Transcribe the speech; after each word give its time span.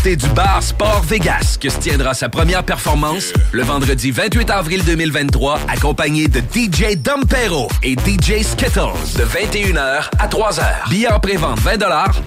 côté 0.00 0.16
du 0.16 0.28
bar 0.28 0.62
Sport 0.62 1.02
Vegas 1.02 1.58
que 1.60 1.68
se 1.68 1.78
tiendra 1.78 2.14
sa 2.14 2.28
première 2.28 2.64
performance 2.64 3.32
le 3.52 3.62
vendredi 3.62 4.10
28 4.10 4.50
avril 4.50 4.82
2023, 4.84 5.60
accompagné 5.68 6.26
de 6.26 6.40
DJ 6.40 6.96
Dompero 6.96 7.68
et 7.82 7.92
DJ 7.92 8.42
Skittles 8.42 8.96
de 9.16 9.24
21h 9.24 10.08
à 10.18 10.28
3h. 10.28 10.88
Billets 10.88 11.12
en 11.12 11.20
pré-vente 11.20 11.58
20 11.60 11.78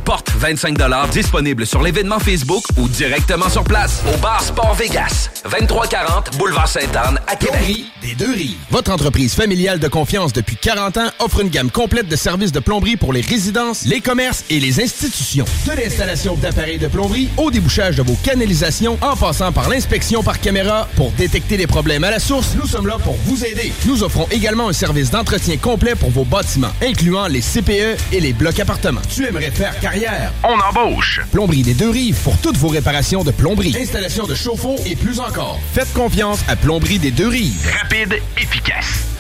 porte 0.05 0.31
25 0.38 0.78
disponible 1.12 1.65
sur 1.65 1.81
l'événement 1.81 2.20
Facebook 2.20 2.63
ou 2.78 2.88
directement 2.88 3.49
sur 3.49 3.64
place 3.64 4.04
au 4.14 4.18
bar 4.18 4.42
Sport 4.44 4.76
Vegas, 4.76 5.30
2340 5.50 6.38
Boulevard 6.38 6.68
Sainte-Anne 6.68 7.20
à 7.28 7.36
Québec. 7.36 7.86
des 8.02 8.14
deux 8.16 8.34
rives. 8.34 8.58
Votre 8.70 8.92
entreprise 8.92 9.34
familiale 9.34 9.80
de 9.80 9.88
confiance 9.88 10.34
depuis 10.34 10.58
40 10.58 10.98
ans 10.98 11.10
offre 11.20 11.42
une 11.42 11.50
gamme 11.50 11.71
complète 11.71 12.08
de 12.08 12.16
services 12.16 12.52
de 12.52 12.60
plomberie 12.60 12.98
pour 12.98 13.14
les 13.14 13.21
résidences, 13.21 13.86
les 13.86 14.02
commerces 14.02 14.44
et 14.50 14.60
les 14.60 14.82
institutions. 14.82 15.46
De 15.66 15.82
l'installation 15.82 16.36
d'appareils 16.36 16.78
de 16.78 16.88
plomberie 16.88 17.30
au 17.38 17.50
débouchage 17.64 17.95
de 17.95 18.04
vos 18.04 18.16
canalisations 18.16 18.98
en 19.02 19.16
passant 19.16 19.54
par 19.54 19.70
l'inspection 19.70 20.22
par 20.22 20.41
caméra 20.41 20.90
pour 20.98 21.12
détecter 21.13 21.55
les 21.55 21.66
problèmes 21.66 22.03
à 22.03 22.12
la 22.12 22.20
source, 22.20 22.55
nous 22.55 22.67
sommes 22.67 22.88
là 22.88 22.98
pour 23.02 23.16
vous 23.26 23.45
aider. 23.45 23.72
Nous 23.86 24.03
offrons 24.03 24.27
également 24.31 24.67
un 24.67 24.73
service 24.73 25.09
d'entretien 25.12 25.55
complet 25.55 25.95
pour 25.95 26.09
vos 26.09 26.26
bâtiments, 26.26 26.73
incluant 26.81 27.27
les 27.27 27.39
CPE 27.39 27.98
et 28.12 28.20
les 28.20 28.34
blocs 28.34 28.59
appartements. 28.59 29.02
Tu 29.09 29.26
aimerais 29.26 29.49
faire 29.52 29.80
carrière? 29.80 30.34
On 30.44 30.59
embauche! 30.59 31.22
Plomberie 31.31 31.63
des 31.63 31.73
deux 31.73 31.89
rives 31.89 32.17
pour 32.22 32.38
toutes 32.39 32.58
vos 32.58 32.67
réparations 32.67 33.23
de 33.23 33.31
plomberie, 33.31 33.77
installation 33.80 34.27
de 34.27 34.36
chauffe-eau 34.36 34.75
et 34.86 34.98
plus 34.98 35.22
encore. 35.22 35.58
Faites 35.73 35.94
confiance 35.94 36.39
à 36.50 36.58
Plomberie 36.58 37.00
des 37.00 37.11
deux 37.11 37.30
rives. 37.30 37.66
Rapide, 37.81 38.16
efficace. 38.38 39.12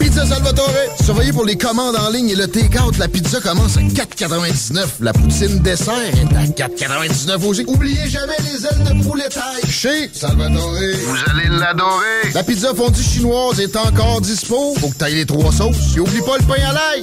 Pizza 0.00 0.26
Salvatore. 0.26 0.70
Surveillez 1.04 1.32
pour 1.32 1.44
les 1.44 1.56
commandes 1.56 1.94
en 1.94 2.10
ligne 2.10 2.30
et 2.30 2.34
le 2.34 2.48
take-out. 2.48 2.96
La 2.98 3.06
pizza 3.06 3.40
commence 3.40 3.76
à 3.76 3.80
4,99. 3.80 4.86
La 5.00 5.12
poutine 5.12 5.60
dessert 5.60 5.94
est 5.94 6.60
à 6.62 6.66
4,99 6.68 7.44
aussi. 7.46 7.64
Oubliez 7.66 8.08
jamais 8.08 8.34
les 8.50 8.66
ailes 8.66 8.98
de 8.98 9.04
poulet 9.04 9.28
taille. 9.28 9.70
Chez 9.70 10.10
Salvatore. 10.12 10.72
Vous 10.72 11.16
allez 11.30 11.48
l'adorer. 11.48 12.32
La 12.34 12.42
pizza 12.42 12.74
fondue 12.74 13.02
chinoise 13.02 13.60
est 13.60 13.76
encore 13.76 14.20
dispo. 14.22 14.74
Faut 14.80 14.88
que 14.88 14.96
t'ailles 14.96 15.16
les 15.16 15.26
trois 15.26 15.52
sauces. 15.52 15.94
Et 15.96 16.00
oublie 16.00 16.22
pas 16.22 16.38
le 16.38 16.44
pain 16.44 16.62
à 16.68 16.72
l'ail. 16.72 17.02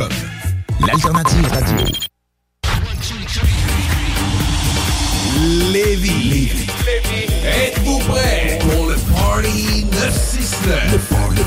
L'alternative 0.87 1.47
radio. 1.51 1.85
Lévis. 5.71 6.51
Êtes-vous 7.43 7.99
prêts 7.99 8.59
pour 8.61 8.87
le 8.87 8.95
Party 8.95 9.85
969? 9.91 10.91
Le 10.91 10.97
Party 10.97 11.43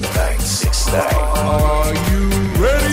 969. 0.00 1.04
Are 1.34 1.92
you? 2.10 2.30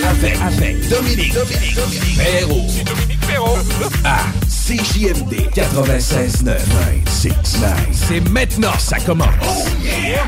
Avec, 0.09 0.37
avec 0.41 0.89
Dominique, 0.89 1.33
Dominique, 1.33 1.75
Dominique 1.75 2.17
Perrault. 2.17 2.67
Dominique 2.85 3.27
Perrault. 3.27 3.57
À 4.03 4.19
CJMD 4.67 5.47
96.9. 5.55 6.43
969. 6.43 7.87
C'est 7.93 8.19
maintenant, 8.29 8.77
ça 8.77 8.99
commence. 8.99 9.29
Oh 9.41 9.63
yeah! 9.81 10.25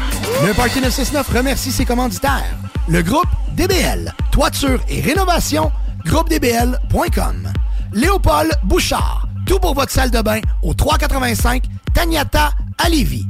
Le 0.47 0.53
Party 0.53 0.79
969 0.79 1.27
remercie 1.35 1.73
ses 1.73 1.83
commanditaires. 1.83 2.55
Le 2.87 3.01
groupe 3.01 3.27
DBL, 3.57 4.13
toiture 4.31 4.79
et 4.87 5.01
rénovation, 5.01 5.73
groupedbl.com. 6.05 7.51
Léopold 7.91 8.53
Bouchard, 8.63 9.27
tout 9.45 9.59
pour 9.59 9.73
votre 9.73 9.91
salle 9.91 10.09
de 10.09 10.21
bain 10.21 10.39
au 10.63 10.73
385 10.73 11.65
Tagnata 11.93 12.51
à 12.77 12.87
Lévis. 12.87 13.27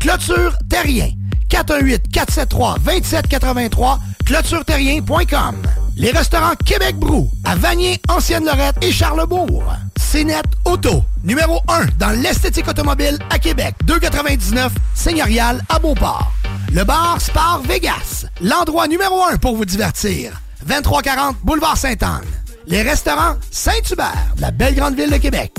Clôture 0.00 0.56
Terrien, 0.70 1.10
418-473-2783, 1.50 3.98
clôtureterrien.com. 4.24 5.56
Les 5.98 6.12
restaurants 6.12 6.54
Québec 6.64 6.96
Brou, 6.96 7.28
à 7.44 7.56
Vanier, 7.56 8.00
Ancienne-Lorette 8.08 8.76
et 8.82 8.92
Charlebourg. 8.92 9.64
CNET 9.96 10.42
Auto, 10.64 11.02
numéro 11.24 11.60
1 11.66 11.86
dans 11.98 12.10
l'esthétique 12.22 12.68
automobile 12.68 13.18
à 13.30 13.40
Québec, 13.40 13.74
299 13.84 14.72
Seigneurial 14.94 15.60
à 15.68 15.80
Beauport. 15.80 16.32
Le 16.72 16.84
bar 16.84 17.20
Spar 17.20 17.62
Vegas, 17.62 18.26
l'endroit 18.40 18.86
numéro 18.86 19.24
1 19.24 19.38
pour 19.38 19.56
vous 19.56 19.64
divertir. 19.64 20.40
2340 20.66 21.38
Boulevard 21.42 21.76
Sainte-Anne. 21.76 22.22
Les 22.68 22.82
restaurants 22.82 23.34
Saint-Hubert, 23.50 24.34
la 24.38 24.52
belle 24.52 24.76
grande 24.76 24.94
ville 24.94 25.10
de 25.10 25.16
Québec. 25.16 25.52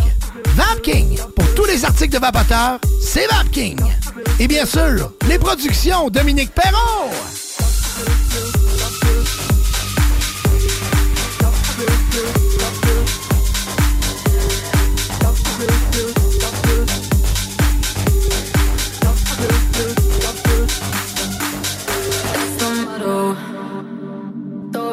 Vapking, 0.56 1.18
pour 1.36 1.54
tous 1.54 1.66
les 1.66 1.84
articles 1.84 2.14
de 2.14 2.20
vapoteurs, 2.20 2.80
c'est 3.02 3.28
Vapking. 3.28 3.78
Et 4.40 4.48
bien 4.48 4.66
sûr, 4.66 5.12
les 5.28 5.38
productions 5.38 6.10
Dominique 6.10 6.56
Perrault. 6.56 7.12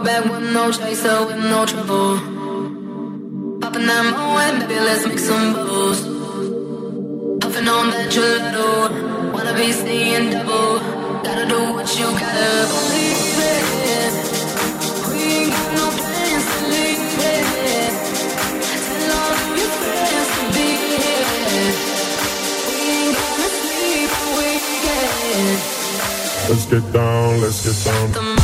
Back 0.06 0.25
with 0.31 0.53
no 0.53 0.71
chaser, 0.71 1.27
with 1.27 1.43
no 1.53 1.67
trouble. 1.67 2.19
Popping 3.61 3.87
that 3.91 4.05
moe, 4.12 4.39
baby, 4.61 4.78
let's 4.87 5.05
make 5.05 5.19
some 5.19 5.53
bubbles. 5.53 6.00
Puffing 7.41 7.67
on 7.67 7.91
that 7.91 8.06
gelato, 8.15 9.33
wanna 9.34 9.55
be 9.55 9.72
seeing 9.72 10.31
double. 10.31 10.78
Gotta 11.27 11.47
do 11.55 11.61
what 11.75 11.89
you 11.99 12.06
gotta 12.22 12.50
believe 12.72 13.41
it. 13.55 14.12
We 15.11 15.19
ain't 15.39 15.50
got 15.56 15.69
no 15.81 15.87
plans 15.99 16.47
to 16.53 16.59
leave 16.75 17.03
it. 17.34 17.93
Tell 18.87 19.11
all 19.19 19.34
of 19.34 19.59
your 19.59 19.73
friends 19.81 20.28
to 20.37 20.43
be 20.55 20.69
here. 20.87 21.73
We 22.69 22.77
ain't 22.94 23.17
gonna 23.19 23.50
sleep 23.59 24.11
all 24.21 24.33
weekend. 24.38 25.59
Let's 26.49 26.65
get 26.73 26.84
down, 26.93 27.41
let's 27.43 27.59
get 27.67 27.78
down. 27.84 28.36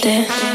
there. 0.00 0.47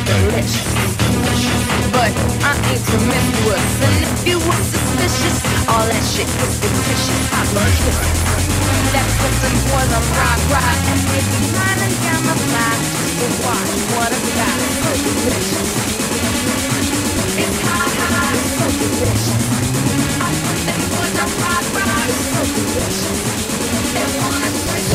Seasons. 0.00 0.34
Burgerlicious. 0.34 1.92
But 1.92 2.12
I 2.42 2.52
ain't 2.72 2.82
promiscuous. 2.82 3.66
And 3.82 4.02
if 4.02 4.26
you 4.26 4.38
were 4.38 4.62
suspicious, 4.66 5.38
all 5.68 5.86
that 5.86 6.02
shit 6.02 6.26
is 6.26 6.54
fictitious. 6.58 7.22
I 7.30 7.42
love 7.54 7.74
kisses. 7.78 8.18
That 8.90 9.06
puts 9.18 9.38
them 9.42 9.56
boys 9.70 9.90
on 9.94 10.04
rock, 10.18 10.40
rock. 10.50 10.78
And 10.90 11.00
they 11.10 11.22
be 11.22 11.40
lining 11.54 11.94
down 12.02 12.22
the 12.26 12.36
block 12.42 12.78
to 13.18 13.26
watch 13.46 13.72
what 13.94 14.10
I 14.10 14.20
got. 14.34 14.58
Burgerlicious. 14.82 15.70
It's 17.38 17.58
hot, 17.62 17.92
hot, 17.94 18.36
so 18.58 18.66
delicious. 18.78 19.43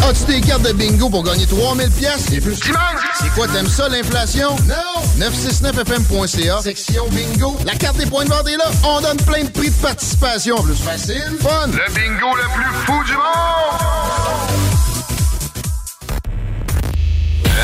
As-tu 0.10 0.26
des 0.26 0.42
cartes 0.42 0.64
de 0.64 0.72
bingo 0.72 1.08
pour 1.08 1.24
gagner 1.24 1.46
3000 1.46 1.88
pièces 1.92 2.32
et 2.34 2.42
plus? 2.42 2.56
C'est 2.56 3.30
quoi, 3.36 3.48
t'aimes 3.48 3.68
ça, 3.68 3.88
l'inflation? 3.90 4.56
Non! 4.68 5.24
969fm.ca, 5.24 6.64
section 6.64 7.08
bingo. 7.10 7.56
La 7.64 7.76
carte 7.76 7.98
des 7.98 8.08
points 8.08 8.26
de 8.26 8.30
vente 8.30 8.48
est 8.48 8.58
là. 8.58 8.72
On 8.84 9.02
donne 9.02 9.18
plein 9.18 9.44
de 9.44 9.50
prix 9.50 9.70
de 9.70 9.76
participation. 9.76 10.56
Plus 10.64 10.74
facile, 10.74 11.38
fun. 11.40 11.68
Le 11.68 11.94
bingo 11.94 12.36
le 12.36 12.44
plus 12.56 12.74
fou 12.88 13.04
du 13.06 13.12
monde! 13.12 13.22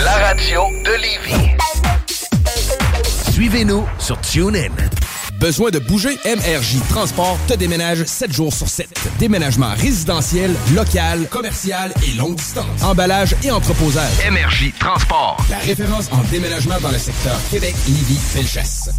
La 0.03 0.13
radio 0.27 0.61
de 0.85 0.91
Lévis. 1.01 1.57
Suivez-nous 3.33 3.87
sur 3.97 4.21
TuneIn. 4.21 4.69
Besoin 5.39 5.71
de 5.71 5.79
bouger? 5.79 6.19
MRJ 6.23 6.77
Transport 6.89 7.39
te 7.47 7.55
déménage 7.55 8.03
7 8.05 8.31
jours 8.31 8.53
sur 8.53 8.69
7. 8.69 8.87
Déménagement 9.19 9.73
résidentiel, 9.77 10.53
local, 10.75 11.27
commercial 11.29 11.93
et 12.05 12.15
longue 12.17 12.35
distance. 12.35 12.83
Emballage 12.83 13.35
et 13.43 13.51
entreposage. 13.51 14.11
MRJ 14.29 14.73
Transport. 14.79 15.37
La 15.49 15.57
référence 15.59 16.09
en 16.11 16.21
déménagement 16.31 16.79
dans 16.81 16.91
le 16.91 16.97
secteur 16.97 17.37
Québec, 17.49 17.75
Lévis, 17.87 18.17
Felchasse. 18.17 18.89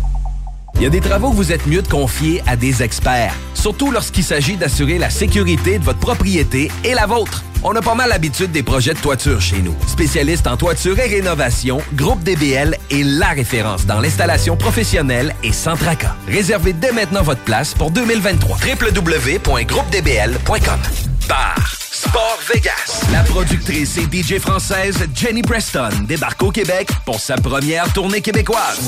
Il 0.79 0.83
y 0.83 0.87
a 0.87 0.91
des 0.91 1.01
travaux 1.01 1.31
que 1.31 1.37
vous 1.37 1.53
êtes 1.53 1.67
mieux 1.67 1.81
de 1.81 1.89
confier 1.89 2.43
à 2.47 2.55
des 2.55 2.83
experts, 2.83 3.33
surtout 3.55 3.91
lorsqu'il 3.91 4.25
s'agit 4.25 4.57
d'assurer 4.57 4.99
la 4.99 5.09
sécurité 5.09 5.79
de 5.79 5.85
votre 5.85 6.01
propriété 6.01 6.71
et 6.85 6.93
la 6.93 7.07
vôtre. 7.07 7.45
On 7.65 7.75
a 7.75 7.81
pas 7.81 7.95
mal 7.95 8.11
l'habitude 8.11 8.53
des 8.53 8.63
projets 8.63 8.93
de 8.93 8.99
toiture 8.99 9.41
chez 9.41 9.63
nous. 9.63 9.75
Spécialiste 9.87 10.47
en 10.47 10.59
toiture 10.59 10.99
et 10.99 11.09
rénovation, 11.09 11.79
Groupe 11.95 12.23
DBL 12.23 12.77
est 12.91 13.03
la 13.03 13.29
référence 13.29 13.87
dans 13.87 14.01
l'installation 14.01 14.59
professionnelle 14.59 15.35
et 15.43 15.53
sans 15.53 15.77
tracas. 15.77 16.15
Réservez 16.29 16.75
dès 16.75 16.93
maintenant 16.93 17.23
votre 17.23 17.43
place 17.43 17.73
pour 17.73 17.91
2023. 17.91 18.59
www.groupedbl.com 18.59 20.81
Bar 21.27 21.75
Sport 21.91 22.39
Vegas. 22.53 23.07
La 23.13 23.23
productrice 23.23 23.97
et 23.97 24.03
DJ 24.03 24.39
française 24.39 24.99
Jenny 25.15 25.41
Preston 25.41 25.89
débarque 26.07 26.43
au 26.43 26.51
Québec 26.51 26.91
pour 27.07 27.19
sa 27.19 27.37
première 27.37 27.91
tournée 27.95 28.21
québécoise. 28.21 28.79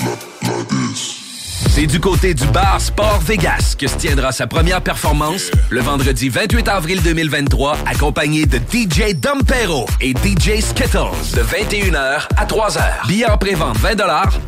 like, 0.00 0.42
like 0.42 0.68
this. 0.68 1.65
C'est 1.76 1.86
du 1.86 2.00
côté 2.00 2.32
du 2.32 2.46
bar 2.46 2.80
Sport 2.80 3.20
Vegas 3.20 3.74
que 3.78 3.86
se 3.86 3.96
tiendra 3.98 4.32
sa 4.32 4.46
première 4.46 4.80
performance 4.80 5.50
le 5.68 5.82
vendredi 5.82 6.30
28 6.30 6.68
avril 6.68 7.02
2023, 7.02 7.76
accompagné 7.84 8.46
de 8.46 8.56
DJ 8.56 9.14
Dompero 9.14 9.84
et 10.00 10.12
DJ 10.12 10.62
Skittles 10.62 11.34
de 11.34 11.42
21h 11.42 12.28
à 12.34 12.46
3h. 12.46 13.06
Billets 13.06 13.30
en 13.30 13.36
pré-vente 13.36 13.76
20 13.76 13.94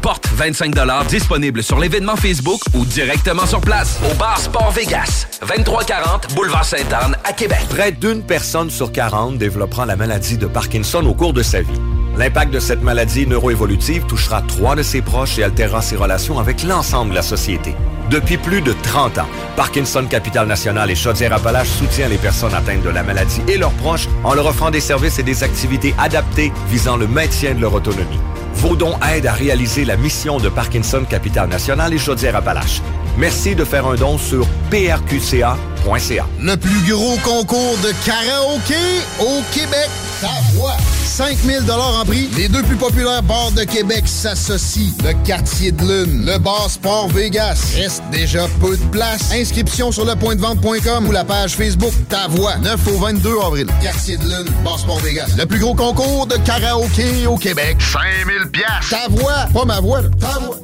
porte 0.00 0.26
25 0.32 0.74
disponible 1.10 1.62
sur 1.62 1.78
l'événement 1.78 2.16
Facebook 2.16 2.62
ou 2.72 2.86
directement 2.86 3.44
sur 3.44 3.60
place 3.60 4.00
au 4.10 4.14
bar 4.14 4.40
Sport 4.40 4.70
Vegas, 4.70 5.26
2340 5.46 6.34
Boulevard 6.34 6.64
Sainte-Anne 6.64 7.14
à 7.24 7.34
Québec. 7.34 7.60
Près 7.68 7.92
d'une 7.92 8.22
personne 8.22 8.70
sur 8.70 8.90
40 8.90 9.36
développera 9.36 9.84
la 9.84 9.96
maladie 9.96 10.38
de 10.38 10.46
Parkinson 10.46 11.04
au 11.04 11.12
cours 11.12 11.34
de 11.34 11.42
sa 11.42 11.60
vie. 11.60 11.78
L'impact 12.18 12.52
de 12.52 12.58
cette 12.58 12.82
maladie 12.82 13.28
neuroévolutive 13.28 14.04
touchera 14.06 14.42
trois 14.42 14.74
de 14.74 14.82
ses 14.82 15.02
proches 15.02 15.38
et 15.38 15.44
altérera 15.44 15.80
ses 15.82 15.94
relations 15.94 16.40
avec 16.40 16.64
l'ensemble 16.64 17.14
société. 17.22 17.74
Depuis 18.10 18.38
plus 18.38 18.62
de 18.62 18.72
30 18.82 19.18
ans, 19.18 19.28
Parkinson 19.56 20.04
Capital 20.08 20.46
National 20.46 20.90
et 20.90 20.94
Chaudière-Appalaches 20.94 21.68
soutient 21.68 22.08
les 22.08 22.16
personnes 22.16 22.54
atteintes 22.54 22.82
de 22.82 22.88
la 22.88 23.02
maladie 23.02 23.42
et 23.48 23.58
leurs 23.58 23.72
proches 23.72 24.08
en 24.24 24.34
leur 24.34 24.46
offrant 24.46 24.70
des 24.70 24.80
services 24.80 25.18
et 25.18 25.22
des 25.22 25.42
activités 25.42 25.94
adaptées 25.98 26.52
visant 26.68 26.96
le 26.96 27.06
maintien 27.06 27.54
de 27.54 27.60
leur 27.60 27.74
autonomie. 27.74 28.20
Vos 28.54 28.76
dons 28.76 28.98
aident 29.12 29.26
à 29.26 29.34
réaliser 29.34 29.84
la 29.84 29.96
mission 29.96 30.38
de 30.38 30.48
Parkinson 30.48 31.04
Capital 31.08 31.48
National 31.48 31.92
et 31.92 31.98
Chaudière-Appalaches. 31.98 32.82
Merci 33.18 33.56
de 33.56 33.64
faire 33.64 33.84
un 33.84 33.96
don 33.96 34.16
sur 34.16 34.46
prqca.ca. 34.70 36.26
Le 36.40 36.56
plus 36.56 36.92
gros 36.92 37.16
concours 37.24 37.76
de 37.82 37.92
karaoké 38.06 38.74
au 39.18 39.42
Québec. 39.52 39.90
Ta 40.20 40.28
voix. 40.54 40.76
5000 41.04 41.68
en 41.68 42.04
prix. 42.04 42.28
Les 42.36 42.48
deux 42.48 42.62
plus 42.62 42.76
populaires 42.76 43.24
bars 43.24 43.50
de 43.50 43.64
Québec 43.64 44.04
s'associent. 44.06 44.92
Le 45.04 45.14
Quartier 45.26 45.72
de 45.72 45.82
Lune, 45.82 46.26
le 46.26 46.38
bar 46.38 46.70
Sport 46.70 47.08
Vegas. 47.08 47.72
Reste 47.74 48.04
déjà 48.12 48.46
peu 48.60 48.76
de 48.76 48.84
place. 48.92 49.32
Inscription 49.32 49.90
sur 49.90 50.04
lepointdevente.com 50.04 51.08
ou 51.08 51.10
la 51.10 51.24
page 51.24 51.56
Facebook 51.56 51.92
Ta 52.08 52.28
Voix. 52.28 52.56
9 52.58 52.86
au 52.86 52.98
22 52.98 53.34
avril. 53.44 53.66
Quartier 53.82 54.16
de 54.16 54.24
Lune, 54.24 54.52
bar 54.64 54.78
Sport 54.78 55.00
Vegas. 55.00 55.30
Le 55.36 55.44
plus 55.44 55.58
gros 55.58 55.74
concours 55.74 56.28
de 56.28 56.36
karaoké 56.36 57.26
au 57.26 57.36
Québec. 57.36 57.78
5000 57.80 58.50
pièces. 58.52 58.88
Ta 58.88 59.08
voix, 59.08 59.48
pas 59.52 59.64
ma 59.64 59.80
voix. 59.80 60.02
là. 60.02 60.08
Ta 60.20 60.38
voix. 60.38 60.56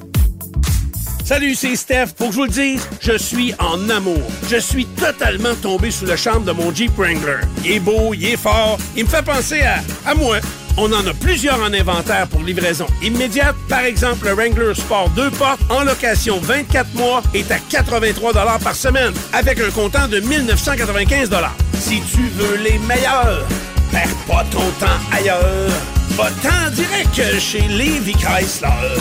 Salut, 1.24 1.54
c'est 1.54 1.74
Steph. 1.74 2.08
Faut 2.18 2.26
que 2.26 2.32
je 2.32 2.36
vous 2.36 2.44
le 2.44 2.50
dise, 2.50 2.86
je 3.00 3.16
suis 3.16 3.54
en 3.58 3.88
amour. 3.88 4.20
Je 4.50 4.56
suis 4.56 4.84
totalement 4.84 5.54
tombé 5.54 5.90
sous 5.90 6.04
le 6.04 6.16
charme 6.16 6.44
de 6.44 6.52
mon 6.52 6.72
Jeep 6.74 6.92
Wrangler. 6.98 7.40
Il 7.64 7.72
est 7.72 7.80
beau, 7.80 8.12
il 8.12 8.26
est 8.26 8.36
fort, 8.36 8.76
il 8.94 9.04
me 9.04 9.08
fait 9.08 9.24
penser 9.24 9.62
à, 9.62 9.82
à 10.04 10.14
moi. 10.14 10.36
On 10.76 10.92
en 10.92 11.06
a 11.06 11.14
plusieurs 11.14 11.58
en 11.62 11.72
inventaire 11.72 12.26
pour 12.28 12.42
livraison 12.42 12.86
immédiate. 13.02 13.54
Par 13.70 13.80
exemple, 13.84 14.26
le 14.26 14.34
Wrangler 14.34 14.74
Sport 14.74 15.08
2 15.16 15.30
portes 15.30 15.62
en 15.70 15.84
location 15.84 16.38
24 16.40 16.92
mois 16.94 17.22
est 17.32 17.50
à 17.50 17.58
83 17.58 18.32
par 18.58 18.74
semaine 18.74 19.14
avec 19.32 19.58
un 19.60 19.70
comptant 19.70 20.08
de 20.08 20.20
1995 20.20 21.30
Si 21.78 22.02
tu 22.12 22.20
veux 22.34 22.56
les 22.56 22.78
meilleurs, 22.80 23.46
perds 23.90 24.14
pas 24.26 24.44
ton 24.50 24.68
temps 24.78 25.00
ailleurs. 25.10 25.70
Va-t'en 26.10 26.70
direct 26.72 27.40
chez 27.40 27.62
Levi 27.62 28.12
Chrysler. 28.12 29.00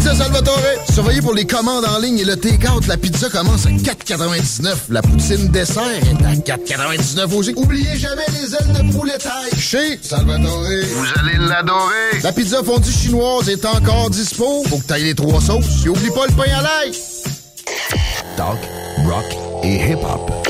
Pizza 0.00 0.14
Salvatore. 0.14 0.56
Surveillez 0.90 1.20
pour 1.20 1.34
les 1.34 1.44
commandes 1.44 1.84
en 1.84 1.98
ligne 1.98 2.20
et 2.20 2.24
le 2.24 2.34
take-out. 2.34 2.86
La 2.86 2.96
pizza 2.96 3.28
commence 3.28 3.66
à 3.66 3.68
4,99. 3.68 4.74
La 4.88 5.02
poutine 5.02 5.48
dessert 5.48 5.82
est 5.90 6.24
à 6.24 6.56
4,99 6.56 7.34
aussi. 7.34 7.52
Oubliez 7.54 7.98
jamais 7.98 8.24
les 8.32 8.54
ailes 8.54 8.88
de 8.88 8.96
poulet 8.96 9.18
taille. 9.18 9.60
Chez 9.60 9.98
Salvatore. 10.00 10.62
Vous 10.62 11.20
allez 11.20 11.36
l'adorer. 11.36 12.18
La 12.22 12.32
pizza 12.32 12.62
fondue 12.64 12.90
chinoise 12.90 13.50
est 13.50 13.62
encore 13.66 14.08
dispo. 14.08 14.64
Faut 14.70 14.78
que 14.78 14.84
t'ailles 14.84 15.04
les 15.04 15.14
trois 15.14 15.42
sauces. 15.42 15.84
Et 15.84 15.90
oublie 15.90 16.08
pas 16.08 16.26
le 16.26 16.32
pain 16.32 16.50
à 16.50 16.62
l'ail. 16.62 16.92
Talk, 18.38 18.58
rock 19.04 19.36
et 19.64 19.90
hip-hop. 19.90 20.49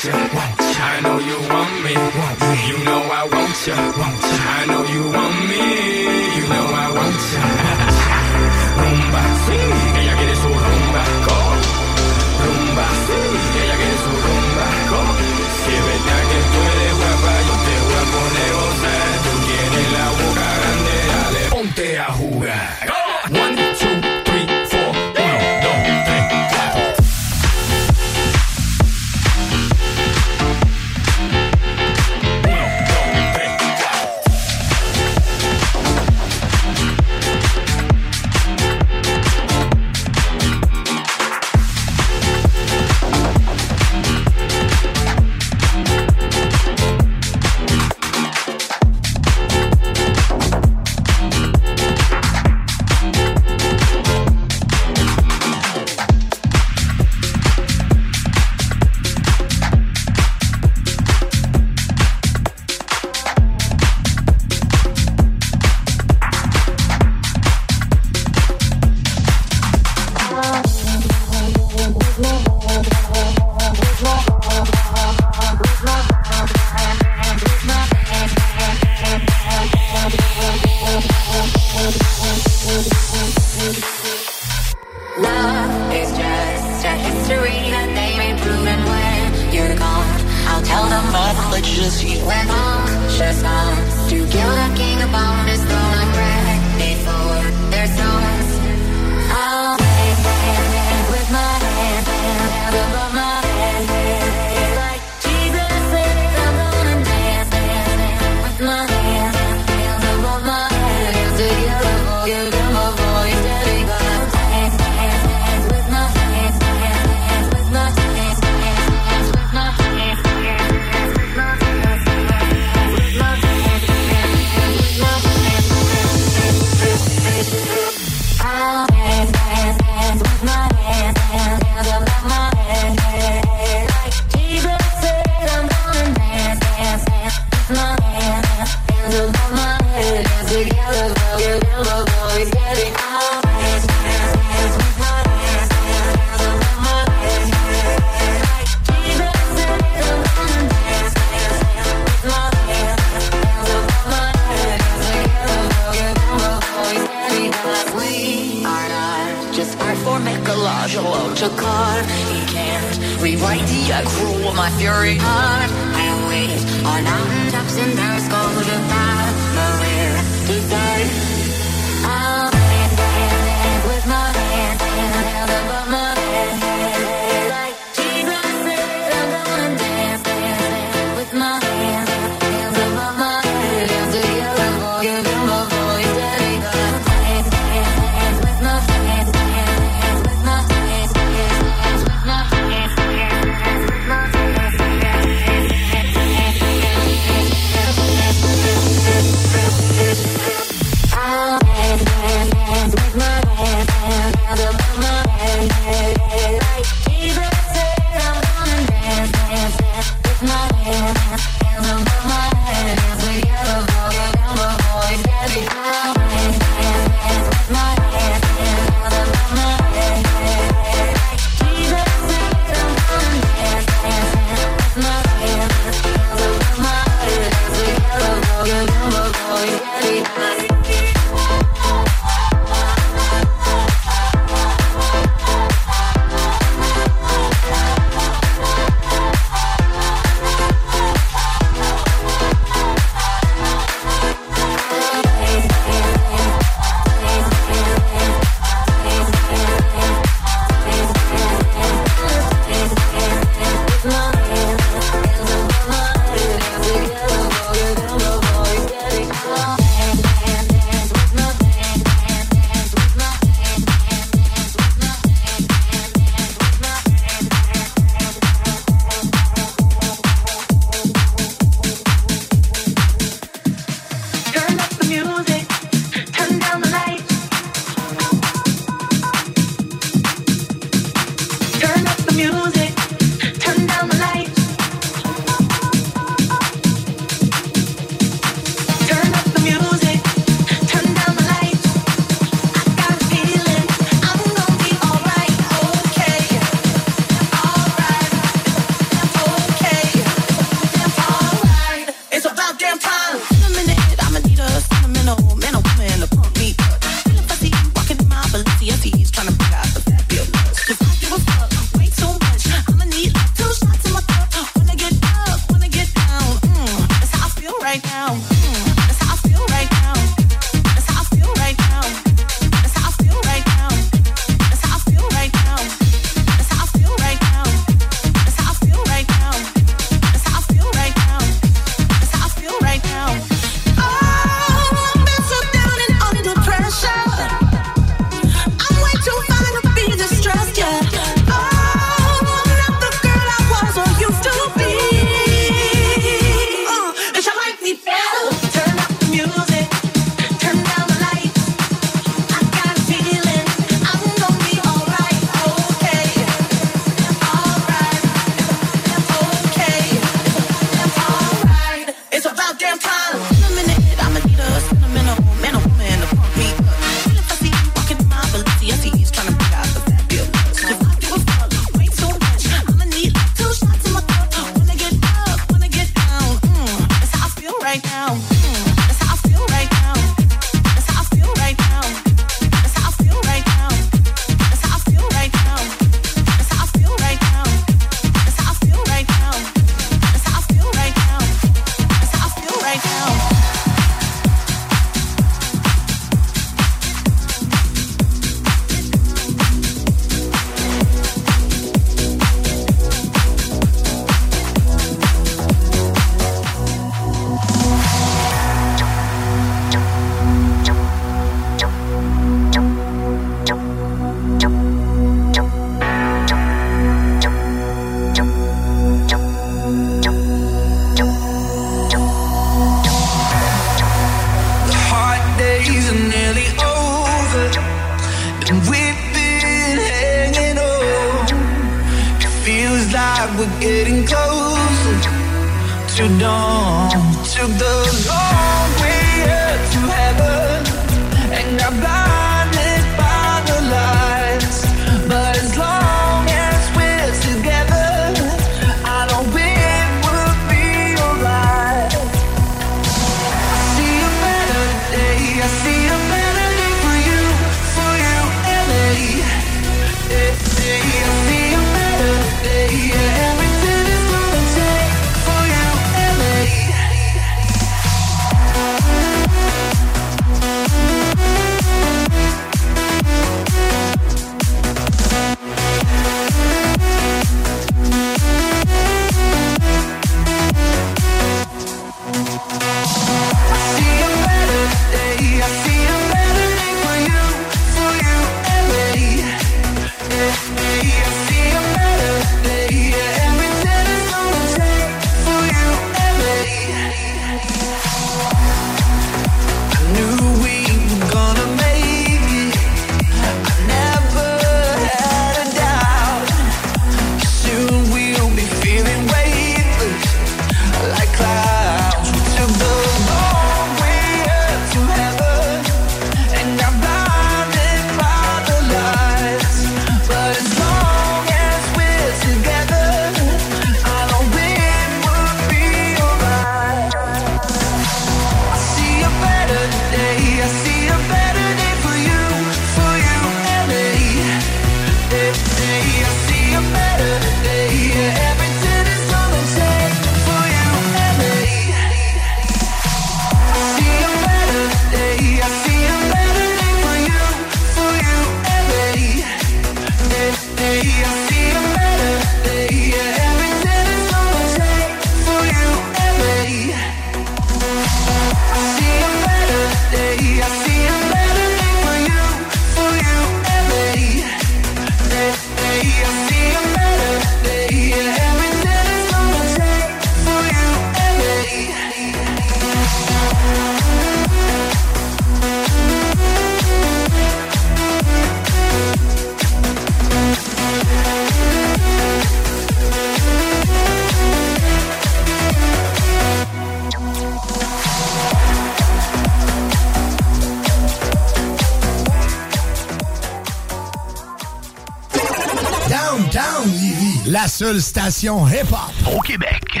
Seule 597.78 598.02
station 598.02 598.66
hip-hop 598.66 599.36
au 599.36 599.40
Québec. 599.40 600.00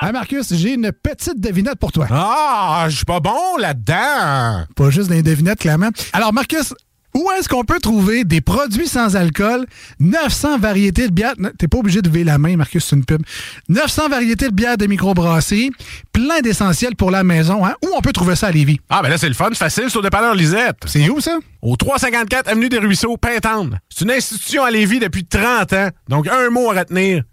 Hey 0.00 0.10
Marcus, 0.10 0.54
j'ai 0.54 0.72
une 0.72 0.90
petite 0.90 1.38
devinette 1.38 1.74
pour 1.74 1.92
toi. 1.92 2.06
Ah, 2.10 2.86
je 2.88 2.96
suis 2.96 3.04
pas 3.04 3.20
bon 3.20 3.58
là-dedans. 3.58 4.64
Pas 4.74 4.88
juste 4.88 5.10
des 5.10 5.22
devinettes, 5.22 5.58
clairement. 5.58 5.90
Alors, 6.14 6.32
Marcus, 6.32 6.72
où 7.14 7.30
est-ce 7.38 7.48
qu'on 7.48 7.62
peut 7.62 7.78
trouver 7.78 8.24
des 8.24 8.40
produits 8.40 8.88
sans 8.88 9.16
alcool, 9.16 9.66
900 10.00 10.58
variétés 10.58 11.06
de 11.08 11.12
bières, 11.12 11.34
t'es 11.58 11.68
pas 11.68 11.78
obligé 11.78 12.02
de 12.02 12.08
lever 12.08 12.24
la 12.24 12.38
main, 12.38 12.56
Marcus, 12.56 12.84
c'est 12.84 12.96
une 12.96 13.04
pub, 13.04 13.22
900 13.68 14.08
variétés 14.08 14.48
de 14.48 14.54
bières 14.54 14.78
de 14.78 14.86
microbrasserie, 14.86 15.70
plein 16.14 16.40
d'essentiels 16.40 16.96
pour 16.96 17.10
la 17.10 17.24
maison, 17.24 17.66
hein? 17.66 17.74
Où 17.84 17.90
on 17.94 18.00
peut 18.00 18.12
trouver 18.12 18.36
ça 18.36 18.46
à 18.46 18.50
Lévis? 18.52 18.80
Ah, 18.88 19.02
ben 19.02 19.10
là, 19.10 19.18
c'est 19.18 19.28
le 19.28 19.34
fun, 19.34 19.48
c'est 19.50 19.58
facile, 19.58 19.84
c'est 19.88 19.98
au 19.98 20.02
dépanneur 20.02 20.34
Lisette. 20.34 20.78
C'est 20.86 21.06
où, 21.10 21.20
ça? 21.20 21.38
Au 21.60 21.76
354 21.76 22.48
Avenue 22.48 22.68
des 22.68 22.78
Ruisseaux, 22.78 23.16
Pintante. 23.16 23.74
C'est 23.90 24.04
une 24.04 24.12
institution 24.12 24.64
à 24.64 24.70
Lévis 24.70 25.00
depuis 25.00 25.26
30 25.26 25.72
ans. 25.74 25.88
Donc, 26.08 26.28
un 26.28 26.48
mot 26.50 26.70
à 26.70 26.78
retenir. 26.78 27.24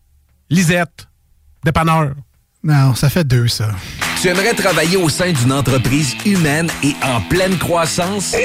Lisette. 0.49 1.07
Dépanneur. 1.63 2.13
Non, 2.63 2.95
ça 2.95 3.09
fait 3.09 3.23
deux, 3.23 3.47
ça. 3.47 3.69
Tu 4.22 4.28
aimerais 4.28 4.53
travailler 4.53 4.97
au 4.97 5.09
sein 5.09 5.32
d'une 5.32 5.51
entreprise 5.51 6.15
humaine 6.28 6.69
et 6.84 6.93
en 7.01 7.22
pleine 7.22 7.57
croissance? 7.57 8.36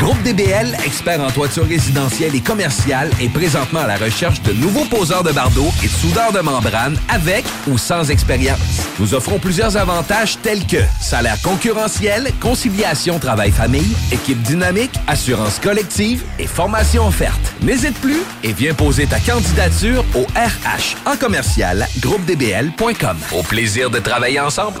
Groupe 0.00 0.20
DBL, 0.24 0.76
expert 0.84 1.20
en 1.20 1.30
toiture 1.30 1.68
résidentielle 1.68 2.34
et 2.34 2.40
commerciale, 2.40 3.08
est 3.20 3.28
présentement 3.28 3.78
à 3.78 3.86
la 3.86 3.96
recherche 3.96 4.42
de 4.42 4.52
nouveaux 4.52 4.86
poseurs 4.86 5.22
de 5.22 5.30
bardeaux 5.30 5.70
et 5.84 5.86
de 5.86 5.92
soudeurs 5.92 6.32
de 6.32 6.40
membrane 6.40 6.98
avec 7.08 7.44
ou 7.68 7.78
sans 7.78 8.10
expérience. 8.10 8.58
Nous 8.98 9.14
offrons 9.14 9.38
plusieurs 9.38 9.76
avantages 9.76 10.36
tels 10.42 10.66
que 10.66 10.82
salaire 11.00 11.40
concurrentiel, 11.42 12.32
conciliation 12.40 13.20
travail-famille, 13.20 13.94
équipe 14.10 14.42
dynamique, 14.42 14.98
assurance 15.06 15.60
collective 15.60 16.24
et 16.40 16.48
formation 16.48 17.06
offerte. 17.06 17.54
N'hésite 17.62 18.00
plus 18.00 18.22
et 18.42 18.52
viens 18.52 18.74
poser 18.74 19.06
ta 19.06 19.20
candidature 19.20 20.04
au 20.16 20.22
RH 20.34 20.96
en 21.06 21.16
commercial 21.16 21.86
groupedbl.com. 22.00 23.16
Au 23.30 23.44
plaisir 23.44 23.90
de 23.90 24.00
travailler 24.00 24.40
ensemble. 24.40 24.80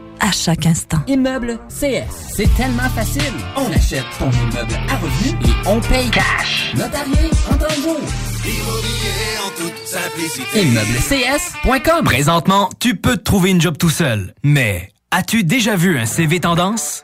à 0.21 0.31
chaque 0.31 0.65
instant. 0.65 0.99
Immeuble 1.07 1.59
CS, 1.67 2.33
c'est 2.35 2.53
tellement 2.55 2.89
facile. 2.95 3.33
On 3.57 3.71
achète 3.71 4.05
ton 4.19 4.29
immeuble 4.31 4.73
à 4.89 4.95
revenu 4.97 5.31
et 5.45 5.67
on 5.67 5.79
paye 5.81 6.09
cash. 6.11 6.71
Notarié 6.75 7.29
en 7.51 7.57
30 7.57 7.75
jours. 7.81 7.99
Immobilier 8.45 9.37
en 9.45 9.49
toute 9.57 9.87
simplicité. 9.87 10.61
ImmeubleCS.com 10.61 12.05
Présentement, 12.05 12.69
tu 12.79 12.95
peux 12.95 13.17
te 13.17 13.23
trouver 13.23 13.51
une 13.51 13.61
job 13.61 13.77
tout 13.77 13.89
seul. 13.89 14.33
Mais 14.43 14.91
as-tu 15.11 15.43
déjà 15.43 15.75
vu 15.75 15.97
un 15.97 16.05
CV 16.05 16.39
tendance? 16.39 17.03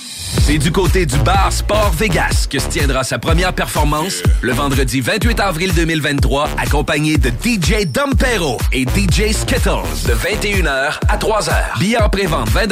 C'est 0.43 0.57
du 0.57 0.71
côté 0.71 1.05
du 1.05 1.17
bar 1.19 1.53
Sport 1.53 1.91
Vegas 1.91 2.47
que 2.49 2.57
se 2.57 2.67
tiendra 2.67 3.03
sa 3.03 3.19
première 3.19 3.53
performance 3.53 4.23
le 4.41 4.51
vendredi 4.51 4.99
28 4.99 5.39
avril 5.39 5.71
2023, 5.75 6.49
accompagné 6.57 7.17
de 7.17 7.29
DJ 7.29 7.85
Dompero 7.85 8.57
et 8.73 8.81
DJ 8.81 9.33
Skittles 9.33 9.85
de 10.07 10.13
21h 10.13 10.99
à 11.07 11.17
3h. 11.17 11.79
Billets 11.79 12.01
en 12.01 12.09
pré-vente 12.09 12.49
20 12.49 12.67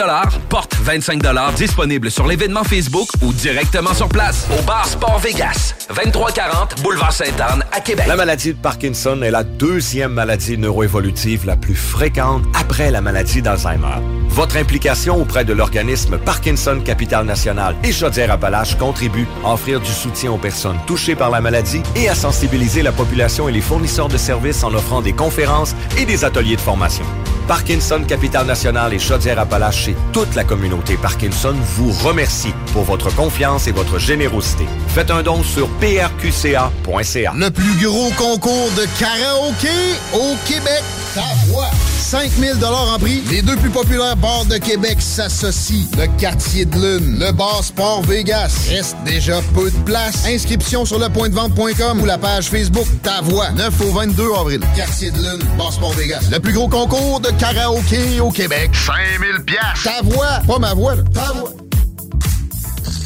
porte 0.50 0.76
25 0.82 1.22
disponible 1.56 2.10
sur 2.10 2.26
l'événement 2.26 2.64
Facebook 2.64 3.08
ou 3.22 3.32
directement 3.34 3.94
sur 3.94 4.10
place 4.10 4.48
au 4.58 4.62
bar 4.64 4.88
Sport 4.88 5.20
Vegas, 5.20 5.76
2340 5.90 6.82
Boulevard 6.82 7.14
Sainte-Anne 7.14 7.64
à 7.72 7.82
Québec. 7.82 8.08
La 8.08 8.16
maladie 8.16 8.54
de 8.54 8.60
Parkinson 8.60 9.22
est 9.22 9.32
la 9.32 9.44
deuxième 9.44 10.14
maladie 10.14 10.58
neuroévolutive 10.58 11.46
la 11.46 11.56
plus 11.56 11.76
fréquente 11.76 12.44
après 12.60 12.90
la 12.90 13.02
maladie 13.02 13.44
d'Alzheimer. 13.44 14.02
Votre 14.30 14.58
implication 14.58 15.22
auprès 15.22 15.46
de 15.46 15.54
l'organisme 15.54 16.18
Parkinson 16.18 16.82
Capital 16.84 17.26
National 17.26 17.59
et 17.84 17.92
Chaudière-Appalaches 17.92 18.78
contribue 18.78 19.28
à 19.46 19.54
offrir 19.54 19.80
du 19.80 19.92
soutien 19.92 20.32
aux 20.32 20.38
personnes 20.38 20.78
touchées 20.88 21.16
par 21.16 21.30
la 21.30 21.42
maladie 21.42 21.82
et 21.96 22.10
à 22.10 22.16
sensibiliser 22.16 22.82
la 22.82 22.92
population 22.92 23.50
et 23.50 23.52
les 23.52 23.62
fournisseurs 23.62 24.08
de 24.08 24.18
services 24.18 24.64
en 24.64 24.74
offrant 24.74 25.02
des 25.02 25.14
conférences 25.14 25.76
et 25.98 26.06
des 26.06 26.24
ateliers 26.24 26.56
de 26.56 26.62
formation. 26.62 27.06
Parkinson 27.50 28.04
Capital 28.08 28.46
National 28.46 28.94
et 28.94 29.00
Chaudière-Appalaches 29.00 29.88
et 29.88 29.96
toute 30.14 30.36
la 30.36 30.44
communauté 30.44 30.98
Parkinson 30.98 31.56
vous 31.76 31.92
remercie 31.92 32.54
pour 32.74 32.84
votre 32.84 33.14
confiance 33.16 33.68
et 33.68 33.72
votre 33.72 33.98
générosité. 33.98 34.66
Faites 34.90 35.10
un 35.10 35.24
don 35.24 35.42
sur 35.42 35.68
prqca.ca. 35.80 37.34
Le 37.36 37.50
plus 37.50 37.76
gros 37.84 38.12
concours 38.12 38.70
de 38.78 38.86
karaoké 39.00 39.68
au 40.14 40.36
Québec. 40.46 40.84
Ta 41.16 41.24
voix. 41.48 41.72
5000 42.10 42.66
en 42.66 43.00
prix. 43.00 43.22
Les 43.30 43.42
deux 43.42 43.56
plus 43.56 43.70
populaires 43.70 44.16
bars 44.16 44.46
de 44.46 44.58
Québec 44.58 44.98
s'associent. 45.00 45.86
Le 45.98 46.06
Quartier 46.20 46.66
de 46.66 46.76
Lune, 46.76 47.20
le 47.20 47.32
Bar 47.32 47.49
Sport 47.62 48.04
Vegas. 48.04 48.68
Reste 48.70 48.96
déjà 49.06 49.42
peu 49.54 49.70
de 49.70 49.78
place. 49.80 50.26
Inscription 50.26 50.86
sur 50.86 51.00
lepointdevente.com 51.00 52.02
ou 52.02 52.06
la 52.06 52.18
page 52.18 52.46
Facebook 52.46 52.88
Ta 53.04 53.22
Voix. 53.22 53.50
9 53.52 53.82
au 53.82 53.92
22 53.94 54.24
avril. 54.40 54.60
Quartier 54.76 55.12
de 55.12 55.18
Lune, 55.18 55.44
Bar 55.58 55.72
Vegas. 55.98 56.30
Le 56.32 56.40
plus 56.40 56.54
gros 56.54 56.70
concours 56.70 57.20
de 57.20 57.30
karaoké 57.32 58.20
au 58.20 58.32
Québec. 58.32 58.72
5000 58.74 59.46
piastres. 59.46 59.84
Ta 59.84 60.02
voix. 60.04 60.40
Pas 60.48 60.60
ma 60.60 60.74
voix, 60.74 60.96
là. 60.96 61.04
Ta 61.14 61.34
voix. 61.34 61.52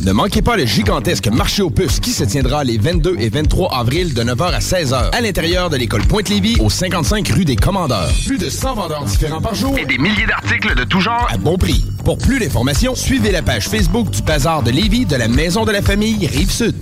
Ne 0.04 0.12
manquez 0.12 0.42
pas 0.42 0.58
le 0.58 0.66
gigantesque 0.66 1.28
marché 1.28 1.62
aux 1.62 1.70
puces 1.70 2.02
qui 2.02 2.10
se 2.12 2.26
tiendra 2.26 2.66
les 2.66 2.78
22 2.78 3.16
et 3.20 3.30
23 3.30 3.74
avril 3.74 4.14
de 4.14 4.22
9h 4.22 4.54
à 4.54 4.60
16h 4.60 5.12
à 5.12 5.22
l'intérieur 5.22 5.70
de 5.70 5.78
l'école 5.78 6.04
Pointe-Lévis 6.06 6.58
au 6.60 6.70
55 6.70 7.26
rue 7.30 7.46
des 7.46 7.56
Commandeurs. 7.56 8.12
Plus 8.26 8.38
de 8.38 8.50
100 8.50 8.74
vendeurs 8.76 9.06
différents 9.06 9.40
par 9.40 9.56
jour 9.56 9.78
et 9.80 9.86
des 9.86 9.98
milliers 9.98 10.26
d'articles 10.26 10.76
de 10.76 10.84
tout 10.84 11.00
genre 11.00 11.26
à 11.32 11.38
bon 11.38 11.58
prix. 11.58 11.86
Pour 12.04 12.18
plus 12.18 12.38
d'informations, 12.38 12.96
suivez 12.96 13.32
la 13.32 13.42
page 13.42 13.70
Facebook 13.70 14.10
du 14.10 14.22
Bazar 14.24 14.62
de 14.62 14.72
Lévis 14.72 15.06
de 15.06 15.16
la 15.16 15.30
Maison 15.30 15.64
de 15.64 15.72
la 15.72 15.82
Famille 15.82 16.28
Rive-Sud. 16.28 16.76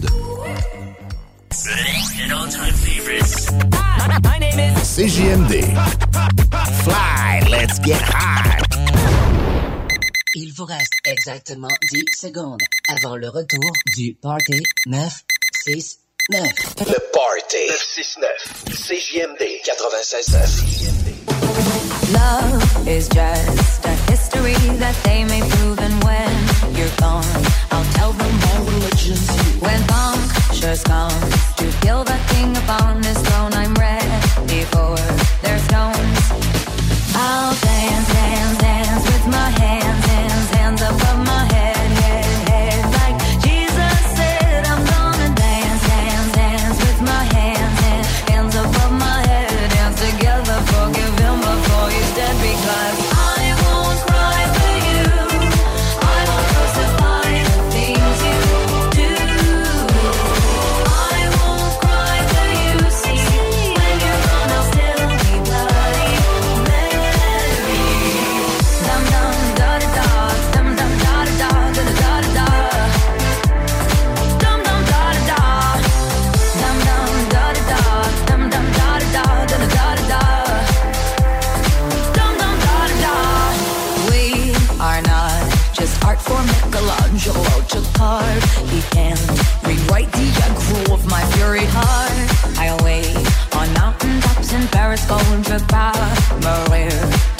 CJMD. 4.83 5.63
Fly, 6.83 7.49
let's 7.51 7.79
get 7.79 8.01
high. 8.01 9.20
Il 10.33 10.53
vous 10.53 10.63
reste 10.63 10.93
exactement 11.03 11.67
10 11.91 12.05
secondes 12.15 12.61
avant 12.87 13.17
le 13.17 13.27
retour 13.27 13.69
du 13.97 14.13
Party 14.13 14.63
969. 14.85 16.41
Le 16.79 16.97
Party 17.11 17.67
969. 17.67 18.63
CJMD 18.69 19.43
96.9. 19.65 22.13
Love 22.13 22.87
is 22.87 23.09
just 23.09 23.85
a 23.85 23.93
history 24.09 24.53
that 24.79 24.95
they 25.03 25.25
may 25.25 25.41
prove 25.41 25.77
and 25.79 26.01
when 26.05 26.31
you're 26.77 26.87
gone, 26.97 27.25
I'll 27.71 27.83
tell 27.95 28.13
them 28.13 28.33
my 28.39 28.59
religion's 28.71 29.27
you. 29.35 29.59
When 29.59 29.83
punctures 29.83 30.81
comes 30.83 31.53
to 31.57 31.69
kill 31.81 32.05
the 32.05 32.17
king 32.29 32.55
upon 32.55 33.03
his 33.03 33.17
throne, 33.17 33.53
I'm 33.53 33.70
fury 91.41 91.65
hard 91.65 92.59
wait 92.83 93.17
on 93.57 93.73
mountain 93.73 94.21
tops 94.21 94.53
in 94.53 94.67
Paris, 94.67 95.03
going 95.07 95.41
to 95.41 95.57
Paris. 96.69 97.30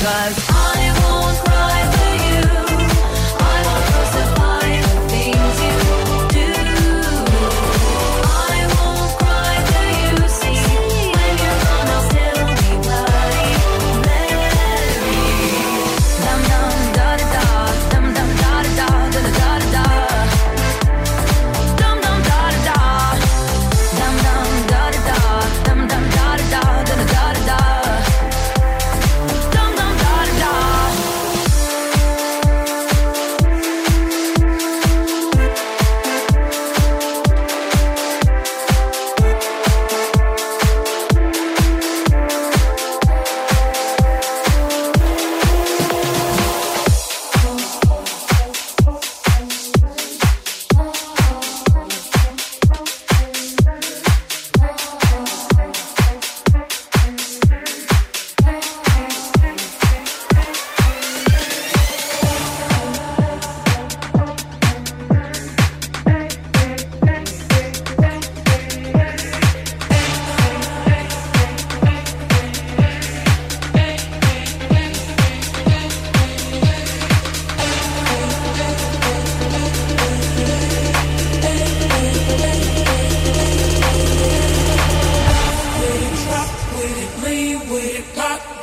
Cause 0.00 0.39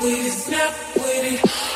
with 0.01 0.25
it, 0.25 0.31
snap 0.31 0.73
with 0.95 1.33
it. 1.43 1.66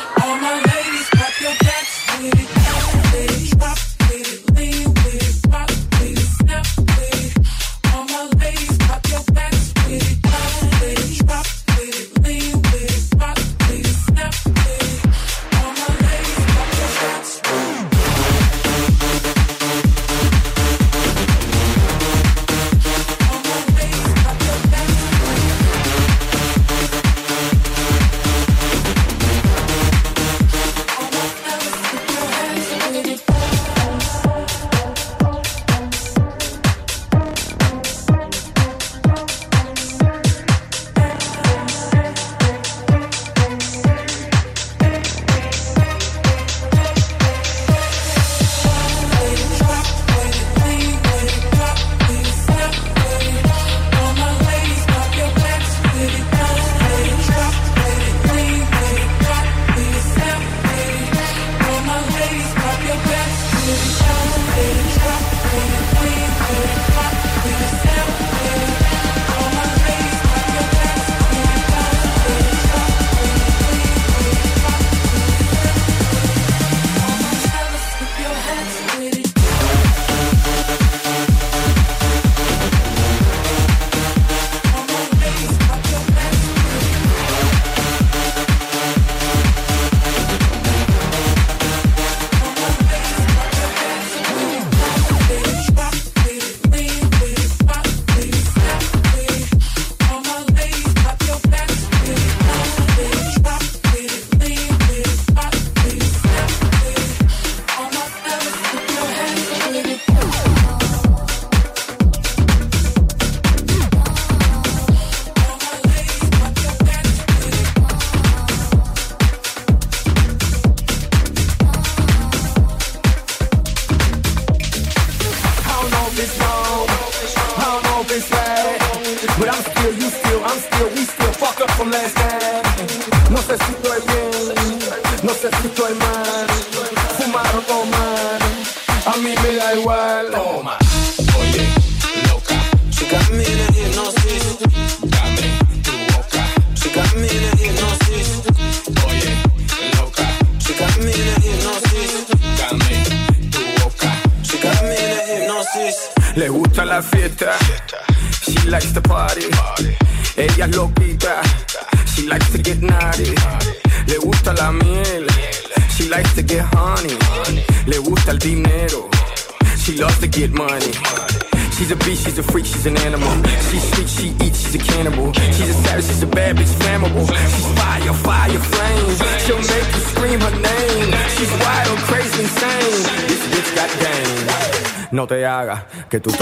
che 186.12 186.20
tutto 186.20 186.41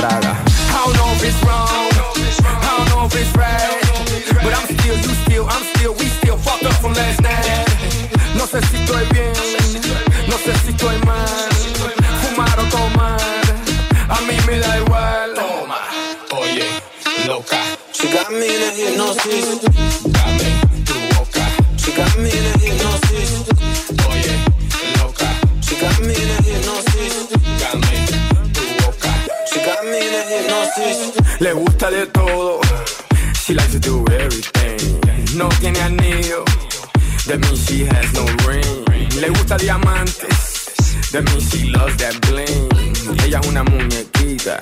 like 33.60 33.70
to 33.72 33.78
do 33.78 34.04
everything. 34.12 34.78
No 35.36 35.48
tiene 35.60 35.80
anillo, 35.80 36.44
that 37.26 37.38
means 37.40 37.66
she 37.66 37.84
has 37.84 38.12
no 38.12 38.24
ring. 38.48 38.84
Le 39.20 39.28
gusta 39.28 39.56
diamantes, 39.56 41.10
that 41.12 41.22
means 41.24 41.50
she 41.50 41.70
loves 41.70 41.96
that 41.96 42.16
bling. 42.26 42.68
Ella 43.24 43.40
es 43.40 43.46
una 43.48 43.62
muñequita, 43.64 44.58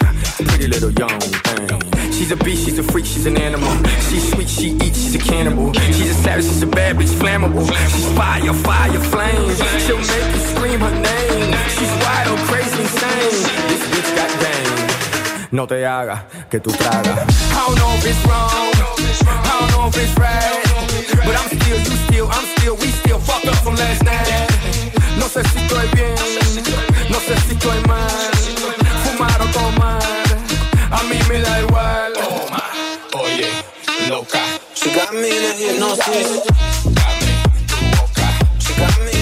pretty 0.46 0.66
little 0.66 0.92
young 0.92 1.20
thing. 1.20 2.12
She's 2.12 2.32
a 2.32 2.36
beast, 2.36 2.64
she's 2.64 2.78
a 2.78 2.82
freak, 2.82 3.06
she's 3.06 3.26
an 3.26 3.36
animal. 3.36 3.70
She's 4.08 4.30
sweet, 4.32 4.48
she 4.48 4.68
eats, 4.84 4.98
she's 5.02 5.14
a 5.14 5.18
cannibal. 5.18 5.72
She's 5.72 6.10
a 6.10 6.14
savage, 6.14 6.46
she's 6.46 6.62
a 6.62 6.66
bad 6.66 6.96
bitch, 6.96 7.14
flammable. 7.20 7.66
She's 7.92 8.08
fire, 8.16 8.52
fire, 8.52 9.00
flame. 9.12 9.54
She'll 9.84 9.98
make 9.98 10.28
you 10.34 10.40
scream 10.52 10.80
her 10.80 10.94
name. 10.94 11.54
She's 11.76 11.92
wild, 12.02 12.38
crazy, 12.50 12.80
insane. 12.80 13.38
This 13.68 13.82
bitch 13.92 14.10
got 14.16 14.30
game. 14.42 14.77
no 15.50 15.66
te 15.66 15.86
hagas 15.86 16.22
que 16.50 16.60
tú 16.60 16.70
tragas. 16.72 17.18
I 17.18 17.66
don't 17.66 17.78
know 17.78 17.94
if 17.94 18.04
it's 18.06 18.24
wrong, 18.26 18.50
I 18.50 19.60
don't 19.60 19.70
know 19.72 19.88
if 19.88 19.96
it's 19.96 20.14
right, 20.18 20.62
but 21.24 21.34
I'm 21.36 21.48
still, 21.48 21.78
you 21.78 21.96
still, 22.06 22.28
I'm 22.30 22.46
still, 22.56 22.76
we 22.76 22.88
still 22.90 23.18
fucked 23.18 23.46
up 23.46 23.56
from 23.56 23.74
last 23.76 24.02
night. 24.04 24.50
No 25.18 25.28
sé 25.28 25.42
si 25.48 25.58
estoy 25.58 25.88
bien, 25.94 26.14
no 27.10 27.18
sé 27.20 27.34
si 27.46 27.54
estoy 27.54 27.80
mal, 27.86 28.30
fumar 29.04 29.40
o 29.40 29.46
tomar, 29.52 30.02
a 30.90 31.02
mí 31.04 31.18
me 31.28 31.40
da 31.40 31.60
igual. 31.60 32.12
Toma, 32.14 32.62
oye, 33.14 33.50
loca, 34.08 34.40
she 34.74 34.90
got 34.94 35.12
me 35.12 35.28
in 35.28 35.44
a 35.44 35.52
hypnosis. 35.54 36.42
Got 36.84 37.14
me, 37.22 37.32
loca, 37.96 38.28
she 38.58 38.74
got 38.74 38.98
me. 39.00 39.17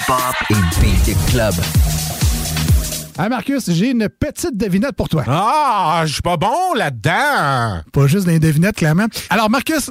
Hip-hop 0.00 0.34
et 0.50 0.80
beat 0.80 1.16
club. 1.30 1.54
Ah, 3.18 3.28
Marcus, 3.28 3.70
j'ai 3.70 3.90
une 3.90 4.08
petite 4.08 4.56
devinette 4.56 4.92
pour 4.92 5.08
toi. 5.08 5.24
Ah, 5.26 6.04
je 6.06 6.12
suis 6.14 6.22
pas 6.22 6.38
bon 6.38 6.72
là-dedans. 6.74 7.82
Pas 7.92 8.06
juste 8.06 8.26
des 8.26 8.38
devinettes, 8.38 8.76
clairement. 8.76 9.06
Alors, 9.28 9.50
Marcus, 9.50 9.90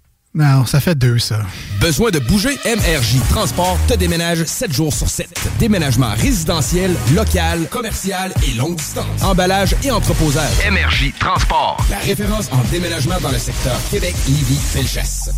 Non, 0.33 0.65
ça 0.65 0.79
fait 0.79 0.95
deux, 0.95 1.19
ça. 1.19 1.41
Besoin 1.81 2.09
de 2.09 2.17
bouger? 2.19 2.57
MRJ 2.63 3.19
Transport 3.29 3.77
te 3.89 3.95
déménage 3.95 4.45
7 4.45 4.71
jours 4.71 4.93
sur 4.93 5.09
7. 5.09 5.27
Déménagement 5.59 6.11
résidentiel, 6.15 6.95
local, 7.13 7.67
commercial 7.69 8.33
et 8.47 8.53
longue 8.53 8.77
distance. 8.77 9.23
Emballage 9.23 9.75
et 9.83 9.91
entreposage. 9.91 10.53
MRJ 10.71 11.13
Transport. 11.19 11.85
La 11.89 11.97
référence 11.97 12.49
en 12.53 12.63
déménagement 12.71 13.19
dans 13.21 13.31
le 13.31 13.37
secteur 13.37 13.77
Québec, 13.91 14.15
Lévis, 14.25 14.55
Felchasse. 14.55 15.31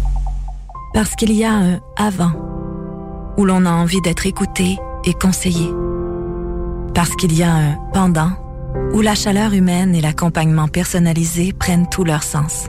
Parce 0.93 1.15
qu'il 1.15 1.33
y 1.33 1.43
a 1.43 1.51
un 1.51 1.79
avant 1.97 2.33
où 3.37 3.45
l'on 3.45 3.65
a 3.65 3.71
envie 3.71 4.01
d'être 4.01 4.27
écouté 4.27 4.77
et 5.05 5.13
conseillé. 5.13 5.71
Parce 6.93 7.15
qu'il 7.15 7.35
y 7.35 7.41
a 7.41 7.51
un 7.51 7.77
pendant 7.93 8.33
où 8.93 9.01
la 9.01 9.15
chaleur 9.15 9.53
humaine 9.53 9.95
et 9.95 10.01
l'accompagnement 10.01 10.67
personnalisé 10.67 11.51
prennent 11.51 11.89
tout 11.89 12.03
leur 12.03 12.21
sens. 12.21 12.67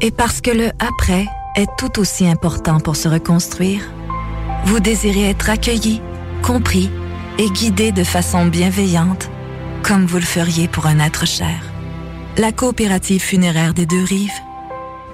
Et 0.00 0.10
parce 0.10 0.40
que 0.40 0.50
le 0.50 0.68
après 0.78 1.26
est 1.56 1.68
tout 1.76 1.98
aussi 1.98 2.26
important 2.28 2.78
pour 2.78 2.96
se 2.96 3.08
reconstruire, 3.08 3.82
vous 4.64 4.80
désirez 4.80 5.30
être 5.30 5.50
accueilli, 5.50 6.00
compris 6.42 6.90
et 7.38 7.50
guidé 7.50 7.90
de 7.92 8.04
façon 8.04 8.46
bienveillante, 8.46 9.30
comme 9.82 10.06
vous 10.06 10.18
le 10.18 10.22
feriez 10.22 10.68
pour 10.68 10.86
un 10.86 11.00
être 11.00 11.26
cher. 11.26 11.62
La 12.36 12.52
coopérative 12.52 13.20
funéraire 13.20 13.74
des 13.74 13.86
deux 13.86 14.04
rives, 14.04 14.30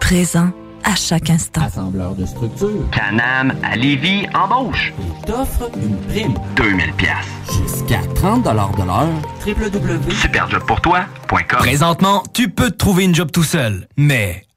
présent 0.00 0.50
à 0.84 0.94
chaque 0.94 1.30
instant. 1.30 1.62
Assembleur 1.62 2.14
de 2.14 2.26
structure. 2.26 2.88
Canam 2.92 3.54
à 3.62 3.76
Lévis 3.76 4.26
embauche. 4.34 4.92
T'offre 5.26 5.70
une 5.76 5.96
prime. 6.08 6.34
2000 6.56 6.92
pièces. 6.92 7.10
Jusqu'à 7.62 8.00
30 8.14 8.44
de 8.44 8.50
l'heure. 8.50 9.08
www. 9.46 10.14
Superjobpourtoi.com. 10.14 11.58
Présentement, 11.58 12.22
tu 12.34 12.50
peux 12.50 12.70
te 12.70 12.76
trouver 12.76 13.04
une 13.04 13.14
job 13.14 13.30
tout 13.32 13.42
seul. 13.42 13.88
Mais 13.96 14.43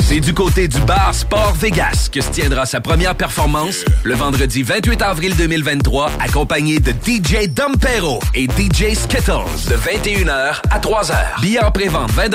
C'est 0.00 0.20
du 0.20 0.32
côté 0.32 0.68
du 0.68 0.80
bar 0.80 1.14
Sport 1.14 1.52
Vegas 1.60 2.08
que 2.10 2.22
se 2.22 2.30
tiendra 2.30 2.64
sa 2.64 2.80
première 2.80 3.14
performance 3.14 3.84
le 4.04 4.14
vendredi 4.14 4.62
28 4.62 5.02
avril 5.02 5.36
2023, 5.36 6.12
accompagné 6.18 6.80
de 6.80 6.92
DJ 6.92 7.48
Dompero 7.48 8.18
et 8.34 8.44
DJ 8.44 8.94
Skittles 8.94 9.68
de 9.68 9.76
21h 9.76 10.62
à 10.70 10.78
3h. 10.78 11.40
Billets 11.42 11.62
en 11.62 11.70
pré-vente 11.70 12.10
20 12.10 12.30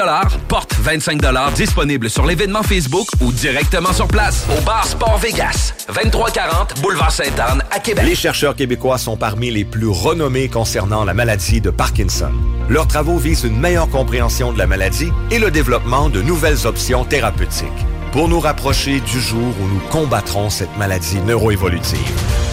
porte 0.48 0.76
25 0.80 1.20
disponible 1.56 2.12
sur 2.12 2.28
l'événement 2.28 2.62
Facebook 2.62 3.08
ou 3.22 3.32
directement 3.32 3.92
sur 3.92 4.08
place 4.08 4.46
au 4.56 4.62
bar 4.62 4.86
Sport 4.86 5.18
Vegas, 5.18 5.74
2340 5.88 6.80
Boulevard 6.82 7.12
Sainte-Anne 7.12 7.64
à 7.72 7.80
Québec. 7.80 8.06
Les 8.06 8.16
chercheurs 8.16 8.56
québécois 8.56 9.00
sont 9.00 9.18
parmi 9.18 9.50
les 9.50 9.66
plus 9.66 9.90
renommés 9.90 10.48
concernant 10.48 11.04
la 11.04 11.16
maladie 11.16 11.60
de 11.60 11.72
Parkinson. 11.72 12.32
Leurs 12.70 12.88
travaux 12.88 13.18
visent 13.18 13.46
une 13.46 13.60
meilleure 13.60 13.90
compréhension 13.90 14.52
de 14.52 14.60
la 14.60 14.68
maladie 14.68 15.12
et 15.32 15.40
le 15.40 15.50
développement 15.50 16.10
de 16.10 16.22
nouvelles 16.22 16.68
options 16.68 17.06
thérapeutiques 17.06 17.47
pour 18.12 18.28
nous 18.28 18.40
rapprocher 18.40 19.00
du 19.00 19.20
jour 19.20 19.54
où 19.62 19.68
nous 19.68 19.80
combattrons 19.90 20.50
cette 20.50 20.76
maladie 20.78 21.20
neuroévolutive. 21.22 22.00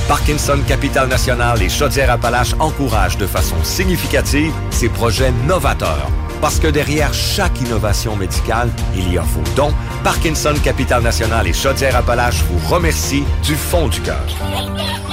Parkinson 0.09 0.59
Capital 0.67 1.09
National 1.09 1.63
et 1.63 1.69
Chaudière-Appalaches 1.69 2.55
encouragent 2.59 3.17
de 3.19 3.27
façon 3.27 3.57
significative 3.63 4.53
ces 4.71 4.89
projets 4.89 5.33
novateurs. 5.47 6.11
Parce 6.41 6.59
que 6.59 6.69
derrière 6.69 7.13
chaque 7.15 7.61
innovation 7.61 8.17
médicale, 8.17 8.71
il 8.97 9.13
y 9.13 9.19
a 9.19 9.23
vos 9.23 9.43
dons. 9.57 9.73
Parkinson 10.03 10.55
Capital 10.63 11.03
National 11.03 11.47
et 11.47 11.53
Chaudière-Appalaches 11.53 12.43
vous 12.51 12.75
remercient 12.75 13.25
du 13.43 13.55
fond 13.55 13.89
du 13.89 14.01
cœur. 14.01 14.25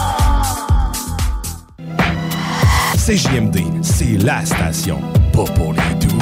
CJMD, 2.98 3.84
c'est 3.84 4.18
la 4.24 4.46
station. 4.46 5.02
Pas 5.34 5.46
pour 5.54 5.74
les 5.74 5.96
doux. 5.96 6.18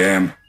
I 0.00 0.02
am. 0.02 0.39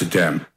Amsterdam. 0.00 0.49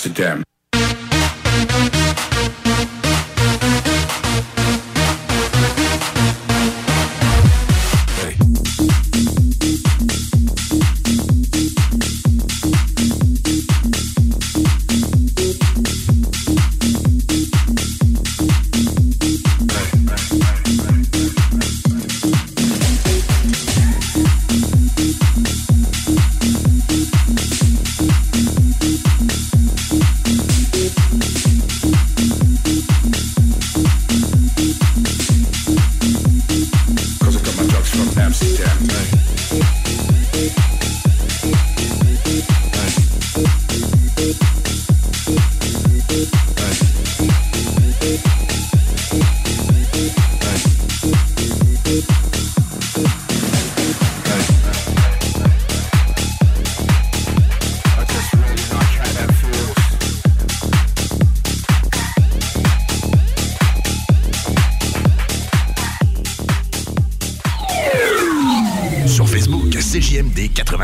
Amsterdam. 0.00 0.49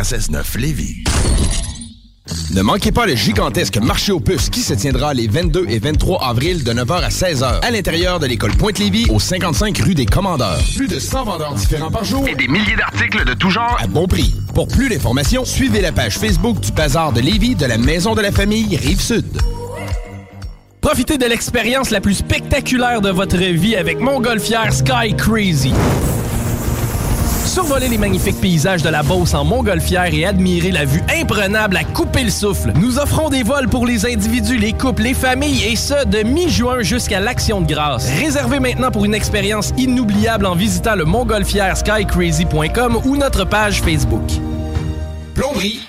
96.9 0.06 0.58
Lévis. 0.58 1.02
Ne 2.54 2.62
manquez 2.62 2.92
pas 2.92 3.06
le 3.06 3.16
gigantesque 3.16 3.78
marché 3.78 4.12
aux 4.12 4.20
puces 4.20 4.50
qui 4.50 4.60
se 4.60 4.72
tiendra 4.72 5.12
les 5.12 5.26
22 5.26 5.66
et 5.68 5.80
23 5.80 6.22
avril 6.22 6.62
de 6.62 6.72
9h 6.72 7.02
à 7.02 7.08
16h 7.08 7.60
à 7.60 7.70
l'intérieur 7.72 8.20
de 8.20 8.26
l'école 8.26 8.52
Pointe-Lévis 8.52 9.06
au 9.10 9.18
55 9.18 9.76
rue 9.78 9.96
des 9.96 10.06
Commandeurs. 10.06 10.60
Plus 10.76 10.86
de 10.86 11.00
100 11.00 11.24
vendeurs 11.24 11.54
différents 11.54 11.90
par 11.90 12.04
jour 12.04 12.28
et 12.28 12.36
des 12.36 12.46
milliers 12.46 12.76
d'articles 12.76 13.24
de 13.24 13.34
tout 13.34 13.50
genre 13.50 13.76
à 13.82 13.88
bon 13.88 14.06
prix. 14.06 14.32
Pour 14.54 14.68
plus 14.68 14.88
d'informations, 14.88 15.44
suivez 15.44 15.80
la 15.80 15.90
page 15.90 16.18
Facebook 16.18 16.60
du 16.60 16.70
Bazar 16.70 17.12
de 17.12 17.20
Lévis 17.20 17.56
de 17.56 17.66
la 17.66 17.76
Maison 17.76 18.14
de 18.14 18.20
la 18.20 18.30
Famille 18.30 18.76
Rive-Sud. 18.76 19.26
Profitez 20.80 21.18
de 21.18 21.26
l'expérience 21.26 21.90
la 21.90 22.00
plus 22.00 22.14
spectaculaire 22.14 23.00
de 23.00 23.10
votre 23.10 23.38
vie 23.38 23.74
avec 23.74 23.98
Montgolfière 23.98 24.72
Sky 24.72 25.16
Crazy. 25.16 25.72
Survolez 27.56 27.88
les 27.88 27.96
magnifiques 27.96 28.38
paysages 28.38 28.82
de 28.82 28.90
la 28.90 29.02
Beauce 29.02 29.32
en 29.32 29.42
Montgolfière 29.42 30.12
et 30.12 30.26
admirez 30.26 30.72
la 30.72 30.84
vue 30.84 31.02
imprenable 31.08 31.78
à 31.78 31.84
couper 31.84 32.22
le 32.22 32.28
souffle. 32.28 32.70
Nous 32.78 32.98
offrons 32.98 33.30
des 33.30 33.42
vols 33.42 33.70
pour 33.70 33.86
les 33.86 34.04
individus, 34.04 34.58
les 34.58 34.74
couples, 34.74 35.04
les 35.04 35.14
familles 35.14 35.64
et 35.64 35.74
ce, 35.74 36.04
de 36.04 36.22
mi-juin 36.22 36.82
jusqu'à 36.82 37.18
l'Action 37.18 37.62
de 37.62 37.66
grâce. 37.66 38.10
Réservez 38.20 38.60
maintenant 38.60 38.90
pour 38.90 39.06
une 39.06 39.14
expérience 39.14 39.72
inoubliable 39.78 40.44
en 40.44 40.54
visitant 40.54 40.96
le 40.96 41.06
montgolfièreskycrazy.com 41.06 43.00
ou 43.06 43.16
notre 43.16 43.46
page 43.46 43.80
Facebook. 43.80 44.30
Plomberie 45.34 45.80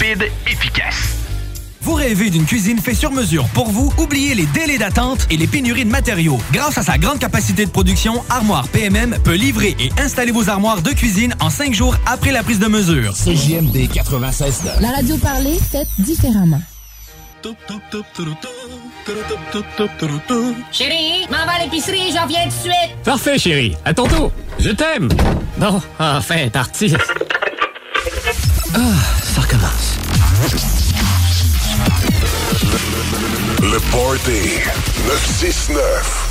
Rapide, 0.00 0.30
efficace. 0.46 1.16
Vous 1.82 1.92
rêvez 1.92 2.30
d'une 2.30 2.46
cuisine 2.46 2.78
faite 2.78 2.96
sur 2.96 3.10
mesure 3.10 3.46
pour 3.48 3.68
vous? 3.70 3.92
Oubliez 3.98 4.34
les 4.34 4.46
délais 4.46 4.78
d'attente 4.78 5.26
et 5.30 5.36
les 5.36 5.46
pénuries 5.46 5.84
de 5.84 5.90
matériaux. 5.90 6.38
Grâce 6.52 6.78
à 6.78 6.82
sa 6.82 6.96
grande 6.96 7.18
capacité 7.18 7.66
de 7.66 7.70
production, 7.70 8.22
Armoire 8.30 8.66
PMM 8.68 9.18
peut 9.22 9.34
livrer 9.34 9.76
et 9.78 9.90
installer 10.00 10.32
vos 10.32 10.48
armoires 10.48 10.80
de 10.80 10.90
cuisine 10.90 11.34
en 11.40 11.50
cinq 11.50 11.74
jours 11.74 11.96
après 12.06 12.32
la 12.32 12.42
prise 12.42 12.58
de 12.58 12.66
mesure. 12.66 13.12
CJMD 13.12 13.90
96 13.92 14.62
La 14.80 14.90
radio 14.90 15.16
parlée, 15.18 15.58
faite 15.70 15.88
différemment. 15.98 16.62
Chérie, 20.72 21.26
m'en 21.30 21.44
va 21.44 21.52
à 21.52 21.64
l'épicerie, 21.64 22.12
j'en 22.14 22.26
viens 22.26 22.44
tout 22.44 22.48
de 22.48 22.72
suite. 22.72 22.96
Parfait, 23.04 23.38
chérie. 23.38 23.76
À 23.84 23.92
ton 23.92 24.06
tour. 24.06 24.32
Je 24.58 24.70
t'aime. 24.70 25.08
Bon, 25.58 25.80
enfin, 25.98 26.48
parti. 26.48 26.94
Ah, 28.74 28.78
ça 29.22 29.40
recommence. 29.40 29.89
Le 33.70 33.78
Party 33.92 34.58
969. 35.06 36.29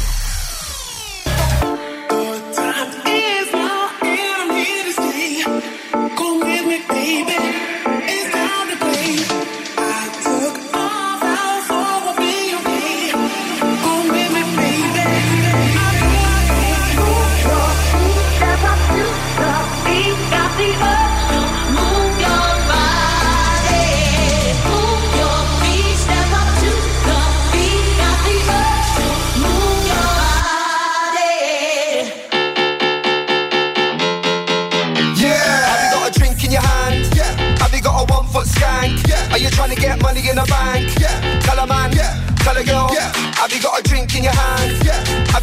In 40.30 40.36
the 40.36 40.46
bank? 40.46 41.00
Yeah. 41.00 41.40
Tell 41.42 41.60
a 41.60 41.66
man. 41.66 41.92
Yeah. 41.92 42.14
Tell 42.38 42.56
a 42.56 42.64
girl. 42.64 42.90
Yeah. 42.94 43.12
Have 43.36 43.52
you 43.52 43.62
got 43.62 43.80
a 43.80 43.84
drink 43.84 44.16
in 44.16 44.24
your 44.24 44.34
hand? 44.34 44.86
Yeah. 44.86 45.09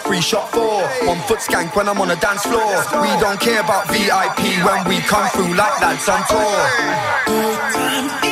three 0.00 0.20
shot, 0.20 0.50
four. 0.50 0.82
One 1.06 1.20
foot 1.28 1.38
skank 1.40 1.74
when 1.76 1.88
I'm 1.88 2.00
on 2.00 2.08
the 2.08 2.16
dance 2.16 2.42
floor. 2.42 2.84
We 3.02 3.08
don't 3.20 3.40
care 3.40 3.60
about 3.60 3.86
VIP 3.88 4.40
when 4.64 4.84
we 4.88 5.00
come 5.00 5.28
through 5.30 5.54
like 5.54 5.80
lads 5.80 6.08
on 6.08 6.24
tour. 6.28 8.31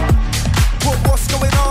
What, 0.91 1.07
what's 1.07 1.27
going 1.29 1.53
on? 1.53 1.70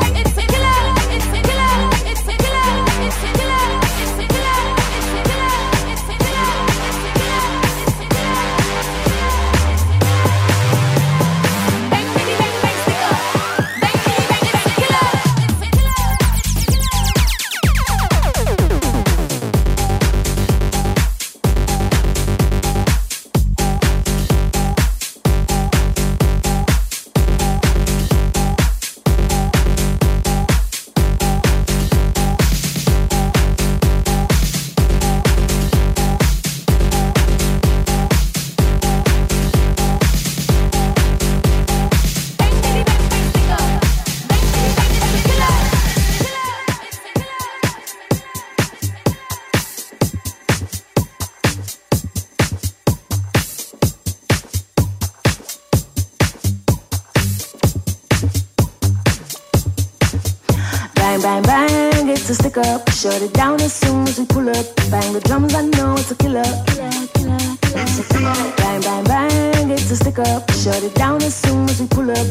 Shut 63.11 63.23
it 63.23 63.33
down 63.33 63.59
as 63.59 63.73
soon 63.73 64.07
as 64.07 64.17
we 64.17 64.25
pull 64.25 64.47
up. 64.47 64.65
Bang 64.89 65.11
the 65.11 65.19
drums, 65.19 65.53
I 65.53 65.63
know 65.63 65.95
it's 65.95 66.09
a 66.11 66.15
killer. 66.15 66.47
Killer, 66.71 66.89
killer, 67.11 68.03
killer. 68.07 68.53
Bang, 68.55 68.81
bang, 68.81 69.03
bang, 69.03 69.69
it's 69.69 69.91
a 69.91 69.97
stick 69.97 70.17
up. 70.17 70.49
Shut 70.51 70.81
it 70.81 70.95
down 70.95 71.21
as 71.21 71.35
soon 71.35 71.67
as 71.67 71.81
we 71.81 71.87
pull 71.87 72.09
up. 72.09 72.25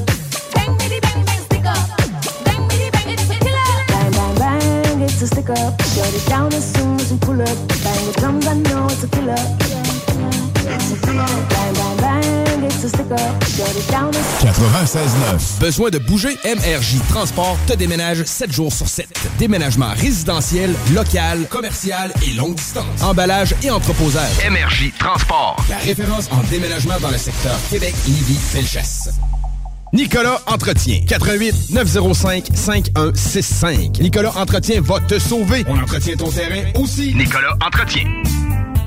Bang, 0.55 0.79
bitty, 0.79 0.99
bang, 1.01 1.23
bang, 1.27 1.41
stick 1.43 1.67
up. 1.67 1.85
Bang, 2.47 2.67
bitty, 2.67 2.89
bang, 2.97 3.11
it's 3.13 3.29
a 3.29 3.37
killer. 3.45 3.71
Bang, 3.89 4.11
bang, 4.11 4.35
bang, 4.39 5.01
it's 5.03 5.21
a 5.21 5.27
stick 5.27 5.51
up. 5.51 5.83
Shut 5.83 6.15
it 6.15 6.27
down 6.31 6.51
as 6.55 6.65
soon 6.73 6.99
as 6.99 7.13
we 7.13 7.19
pull 7.19 7.43
up. 7.43 7.59
Bang 7.85 8.01
the 8.09 8.15
drums, 8.17 8.47
I 8.47 8.55
know 8.55 8.87
it's 8.87 9.05
a 9.05 9.09
killer. 9.09 9.37
Bang, 10.65 11.75
bang, 11.77 11.97
bang, 11.99 12.65
it's 12.65 12.85
a 12.85 12.89
stick 12.89 13.11
up. 13.11 13.45
Shut 13.45 13.77
it 13.77 13.87
down 13.91 14.15
as 14.17 14.31
96.9. 14.41 15.61
Besoin 15.61 15.91
de 15.91 15.99
bouger? 15.99 16.39
MRJ 16.43 17.07
Transport 17.11 17.59
te 17.67 17.75
déménage 17.75 18.25
7 18.25 18.51
jours 18.51 18.73
sur 18.73 18.89
7. 18.89 19.10
Déménagement 19.41 19.89
résidentiel, 19.97 20.75
local, 20.95 21.47
commercial 21.49 22.13
et 22.27 22.35
longue 22.35 22.57
distance. 22.57 23.03
Emballage 23.03 23.55
et 23.63 23.71
entreposage. 23.71 24.29
Énergie 24.47 24.93
Transport. 24.99 25.57
La 25.71 25.79
référence 25.79 26.29
en 26.31 26.43
déménagement 26.51 27.01
dans 27.01 27.11
le 27.11 27.17
secteur 27.17 27.59
Québec, 27.71 27.95
Lévis, 28.07 28.37
Felchasse. 28.37 29.09
Nicolas 29.95 30.43
Entretien. 30.47 31.01
88 31.09 31.71
905 31.71 32.49
5165. 32.53 34.01
Nicolas 34.01 34.33
Entretien 34.37 34.83
va 34.83 35.01
te 35.01 35.19
sauver. 35.19 35.65
On 35.67 35.79
entretient 35.79 36.17
ton 36.17 36.31
terrain 36.31 36.71
aussi. 36.75 37.15
Nicolas 37.15 37.57
Entretien. 37.67 38.05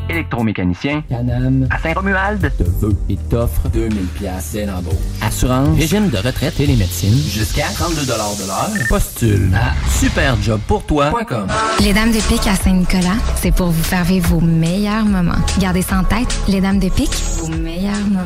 Électromécanicien. 0.09 1.03
Canam. 1.09 1.67
À 1.69 1.79
Saint-Romuald. 1.79 2.51
Te 2.57 2.63
veut 2.63 2.95
et 3.09 3.17
t'offre 3.29 3.67
2000 3.69 4.05
pièces 4.07 4.51
dès 4.53 4.65
l'embauche. 4.65 4.93
Assurance. 5.21 5.77
Régime 5.77 6.09
de 6.09 6.17
retraite 6.17 6.59
et 6.59 6.65
les 6.65 6.75
médecines. 6.75 7.17
Jusqu'à 7.29 7.67
32 7.73 8.01
de 8.05 8.07
l'heure. 8.07 8.87
Postule 8.89 9.49
à 9.55 9.73
superjobpourtoi.com. 9.89 11.47
Les 11.81 11.93
Dames 11.93 12.11
de 12.11 12.19
Pique 12.27 12.47
à 12.47 12.55
Saint-Nicolas, 12.55 13.17
c'est 13.35 13.51
pour 13.51 13.67
vous 13.67 13.83
faire 13.83 14.03
vivre 14.03 14.29
vos 14.29 14.41
meilleurs 14.41 15.05
moments. 15.05 15.33
Gardez 15.59 15.81
ça 15.81 15.99
en 15.99 16.03
tête, 16.03 16.33
les 16.47 16.61
Dames 16.61 16.79
de 16.79 16.89
Pique, 16.89 17.15
vos 17.37 17.47
meilleurs 17.47 18.05
moments. 18.07 18.23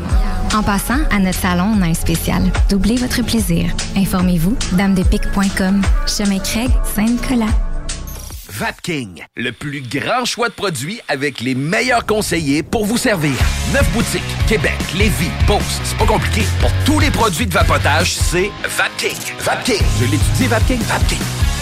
En 0.55 0.63
passant, 0.63 0.99
à 1.11 1.19
notre 1.19 1.39
salon, 1.39 1.75
on 1.77 1.81
a 1.81 1.87
un 1.87 1.93
spécial. 1.93 2.43
Doublez 2.69 2.95
votre 2.95 3.21
plaisir. 3.23 3.69
Informez-vous, 3.95 4.55
damedepique.com. 4.73 5.81
Chemin 6.07 6.39
Craig, 6.39 6.69
Saint-Nicolas. 6.95 7.66
Vapking, 8.57 9.23
le 9.35 9.51
plus 9.51 9.81
grand 9.81 10.25
choix 10.25 10.49
de 10.49 10.53
produits 10.55 10.99
avec 11.07 11.41
les 11.41 11.53
meilleurs 11.53 12.07
conseillers 12.07 12.63
pour 12.63 12.87
vous 12.87 12.97
servir. 12.97 13.35
Neuf 13.71 13.87
boutiques, 13.91 14.23
Québec, 14.47 14.73
Lévis, 14.97 15.29
Beauce. 15.45 15.79
C'est 15.83 15.95
pas 15.95 16.07
compliqué. 16.07 16.41
Pour 16.59 16.71
tous 16.83 16.99
les 16.99 17.11
produits 17.11 17.45
de 17.45 17.53
vapotage, 17.53 18.15
c'est 18.15 18.49
Vapking. 18.63 19.15
Vapking. 19.41 19.85
Je 19.99 20.05
l'étudie, 20.05 20.47
Vapking. 20.47 20.79
Vapking. 20.79 21.19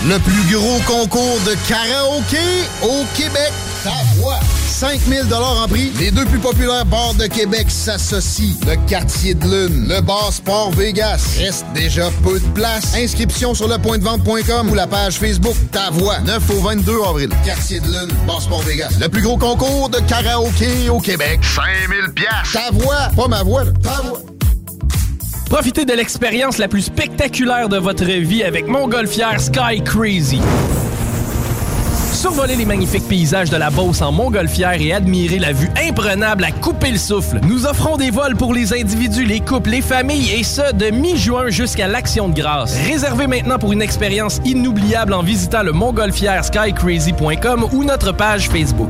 Le 0.07 0.17
plus 0.19 0.55
gros 0.55 0.79
concours 0.87 1.41
de 1.41 1.55
karaoké 1.67 2.63
au 2.81 3.03
Québec. 3.13 3.51
Ta 3.83 3.91
voix. 4.15 4.39
5000 4.75 5.33
en 5.33 5.67
prix. 5.69 5.89
Les 5.99 6.11
deux 6.11 6.25
plus 6.25 6.37
populaires 6.37 6.85
bars 6.85 7.13
de 7.13 7.27
Québec 7.27 7.67
s'associent. 7.69 8.57
Le 8.67 8.75
Quartier 8.89 9.33
de 9.33 9.45
Lune, 9.45 9.87
le 9.87 10.01
Bar 10.01 10.33
Sport 10.33 10.71
Vegas. 10.71 11.37
Reste 11.39 11.65
déjà 11.73 12.09
peu 12.25 12.37
de 12.37 12.45
place. 12.47 12.93
Inscription 12.93 13.53
sur 13.53 13.69
le 13.69 13.77
point 13.77 13.97
de 13.97 14.03
vente.com 14.03 14.69
ou 14.69 14.75
la 14.75 14.85
page 14.85 15.13
Facebook 15.13 15.55
Ta 15.71 15.91
Voix. 15.91 16.19
9 16.19 16.49
au 16.49 16.59
22 16.59 16.93
avril. 17.07 17.29
Quartier 17.45 17.79
de 17.79 17.85
Lune, 17.85 18.11
Bar 18.27 18.41
Sport 18.41 18.63
Vegas. 18.63 18.89
Le 18.99 19.07
plus 19.07 19.21
gros 19.21 19.37
concours 19.37 19.87
de 19.87 19.99
karaoké 19.99 20.89
au 20.89 20.99
Québec. 20.99 21.39
5000 21.41 22.13
pièces. 22.13 22.51
Ta 22.51 22.69
voix. 22.73 23.07
Pas 23.15 23.29
ma 23.29 23.43
voix, 23.43 23.63
là. 23.63 23.71
Ta 23.81 24.01
voix. 24.01 24.19
Profitez 25.49 25.85
de 25.85 25.93
l'expérience 25.93 26.57
la 26.57 26.67
plus 26.67 26.81
spectaculaire 26.81 27.69
de 27.69 27.77
votre 27.77 28.03
vie 28.03 28.43
avec 28.43 28.67
Montgolfière 28.67 29.39
Sky 29.39 29.81
Crazy. 29.85 30.41
Survoler 32.25 32.55
les 32.55 32.65
magnifiques 32.65 33.07
paysages 33.07 33.51
de 33.51 33.55
la 33.55 33.69
Beauce 33.69 34.01
en 34.01 34.11
Montgolfière 34.11 34.81
et 34.81 34.91
admirer 34.91 35.37
la 35.37 35.53
vue 35.53 35.69
imprenable 35.87 36.43
à 36.43 36.49
couper 36.49 36.89
le 36.89 36.97
souffle. 36.97 37.39
Nous 37.47 37.67
offrons 37.67 37.97
des 37.97 38.09
vols 38.09 38.35
pour 38.35 38.51
les 38.51 38.73
individus, 38.73 39.25
les 39.25 39.41
couples, 39.41 39.69
les 39.69 39.83
familles 39.83 40.31
et 40.31 40.41
ce, 40.43 40.73
de 40.73 40.89
mi-juin 40.89 41.51
jusqu'à 41.51 41.87
l'Action 41.87 42.27
de 42.27 42.33
grâce. 42.33 42.75
Réservez 42.87 43.27
maintenant 43.27 43.59
pour 43.59 43.73
une 43.73 43.81
expérience 43.83 44.41
inoubliable 44.43 45.13
en 45.13 45.21
visitant 45.21 45.61
le 45.61 45.71
montgolfièreskycrazy.com 45.71 47.67
ou 47.71 47.83
notre 47.83 48.11
page 48.11 48.49
Facebook. 48.49 48.89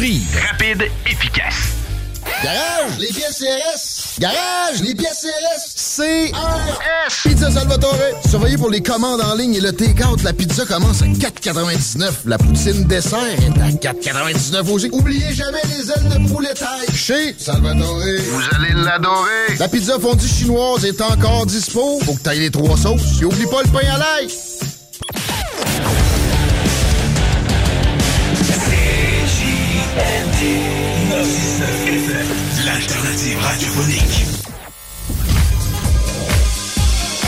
Rapide, 0.01 0.89
efficace. 1.05 1.75
Garage, 2.43 2.97
les 2.97 3.09
pièces 3.09 3.37
CRS. 3.37 4.19
Garage, 4.19 4.81
les 4.81 4.95
pièces 4.95 5.27
CRS. 5.27 5.95
CRS. 5.95 7.29
Pizza 7.29 7.51
Salvatore. 7.51 7.99
Surveillez 8.27 8.57
pour 8.57 8.71
les 8.71 8.81
commandes 8.81 9.21
en 9.21 9.35
ligne 9.35 9.53
et 9.53 9.59
le 9.59 9.71
take-out. 9.71 10.23
La 10.23 10.33
pizza 10.33 10.65
commence 10.65 11.03
à 11.03 11.05
4,99. 11.05 12.13
La 12.25 12.39
poutine 12.39 12.85
dessert 12.85 13.19
est 13.19 13.85
à 13.85 13.91
4,99 13.93 14.71
aussi. 14.71 14.89
Oubliez 14.91 15.35
jamais 15.35 15.61
les 15.65 15.91
ailes 15.91 16.09
de 16.09 16.33
poulet 16.33 16.55
taille. 16.55 16.95
Chez 16.95 17.35
Salvatore. 17.37 17.99
Vous 17.99 18.55
allez 18.55 18.73
l'adorer. 18.73 19.55
La 19.59 19.67
pizza 19.67 19.99
fondue 19.99 20.27
chinoise 20.27 20.83
est 20.83 20.99
encore 20.99 21.45
dispo. 21.45 21.99
Faut 22.03 22.15
que 22.15 22.21
t'ailles 22.21 22.39
les 22.39 22.49
trois 22.49 22.75
sauces. 22.75 23.21
Et 23.21 23.25
oublie 23.25 23.45
pas 23.45 23.61
le 23.61 23.69
pain 23.69 23.87
à 23.87 23.99
l'ail. 23.99 24.29
L'alternative 32.65 33.37
radiophonique. 33.39 34.25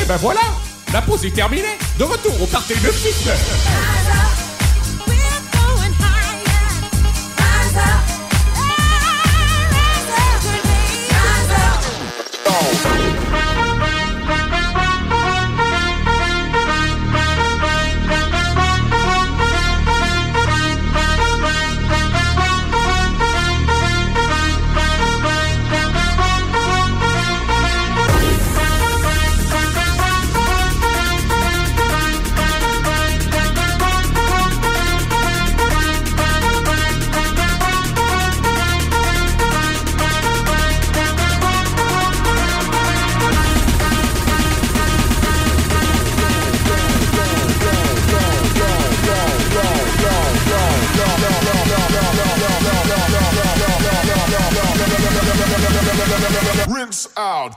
Et 0.02 0.06
ben 0.06 0.18
voilà, 0.18 0.42
la 0.92 1.02
pause 1.02 1.24
est 1.26 1.36
terminée. 1.36 1.78
De 2.00 2.06
retour 2.06 2.42
au 2.42 2.48
party 2.48 2.74
de 2.74 2.92
6 2.92 4.43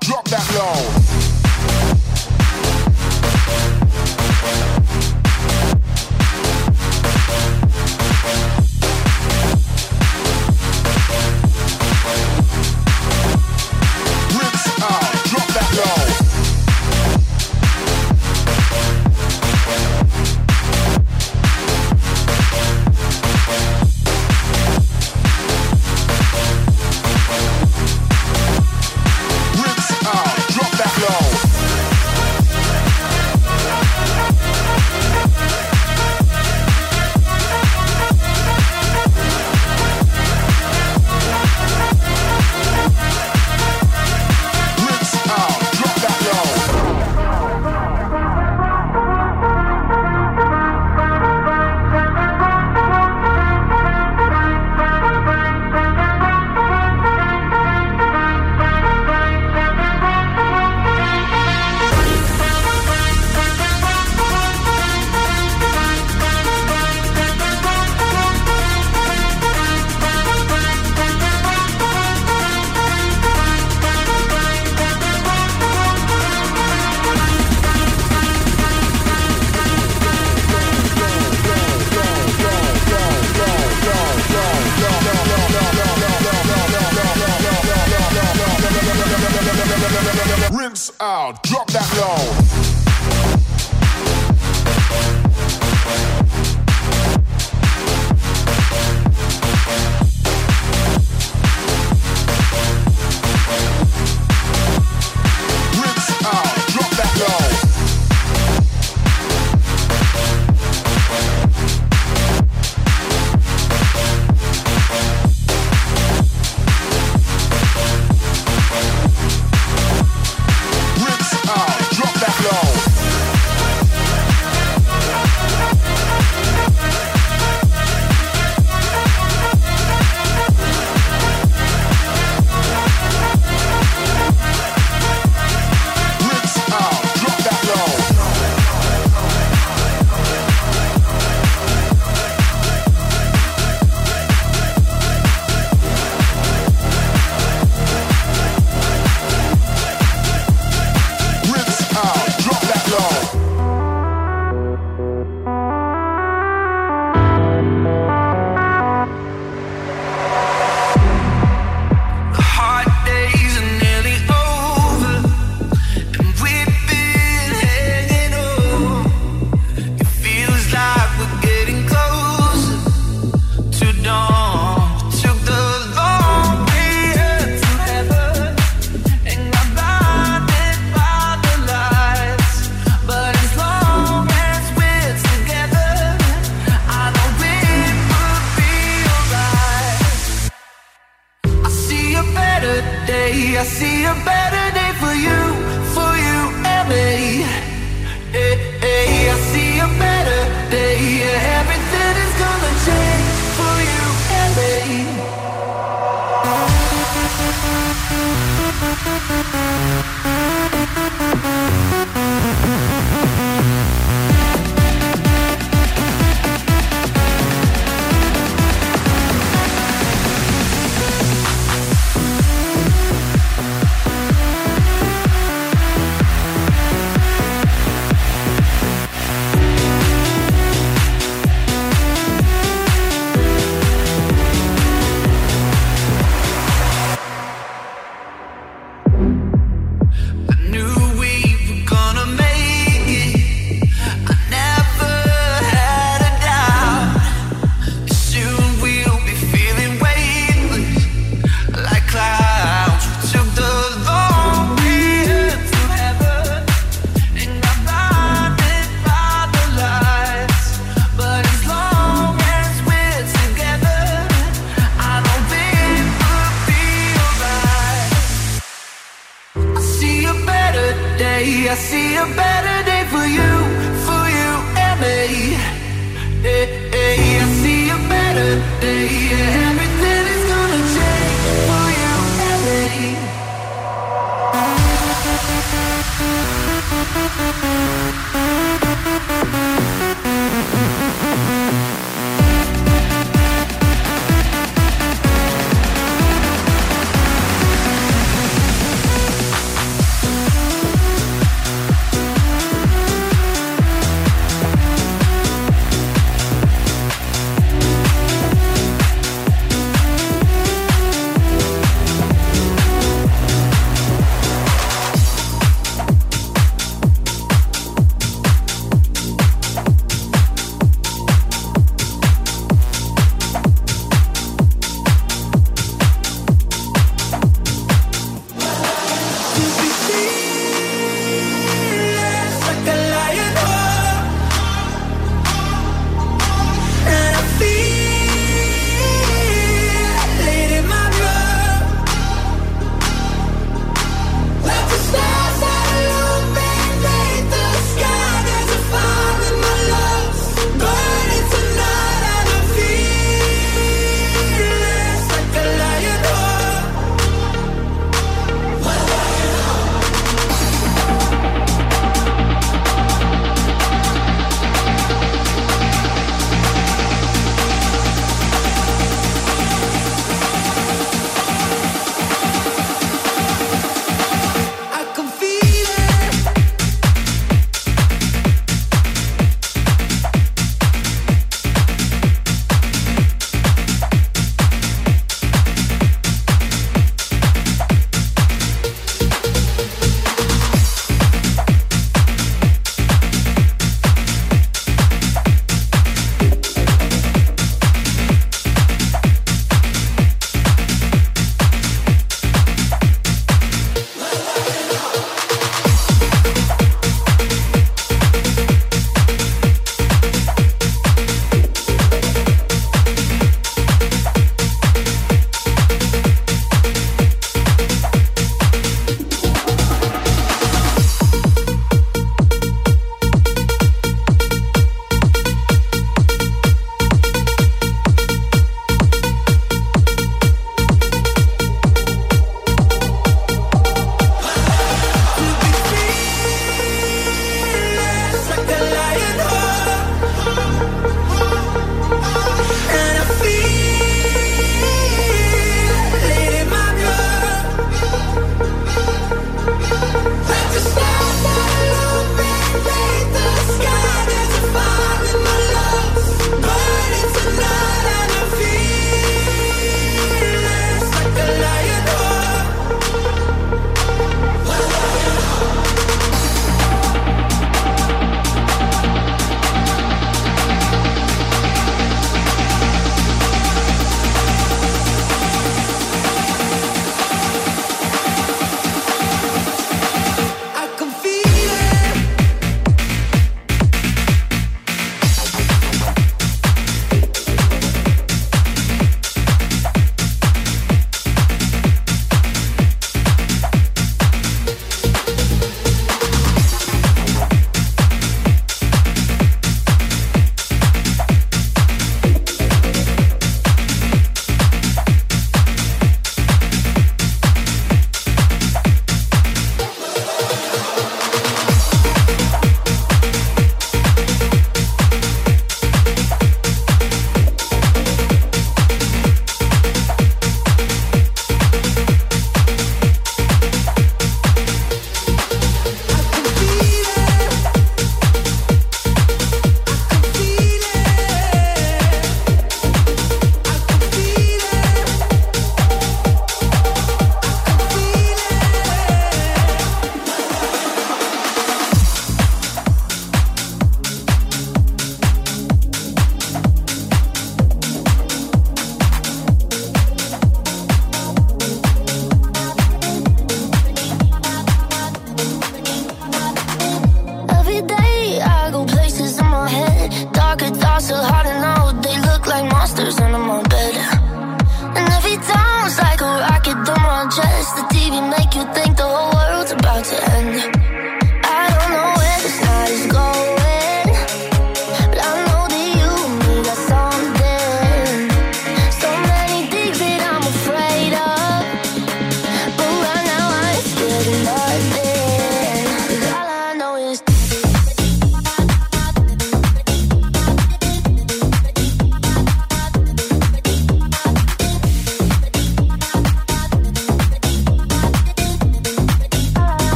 drop. 0.00 0.23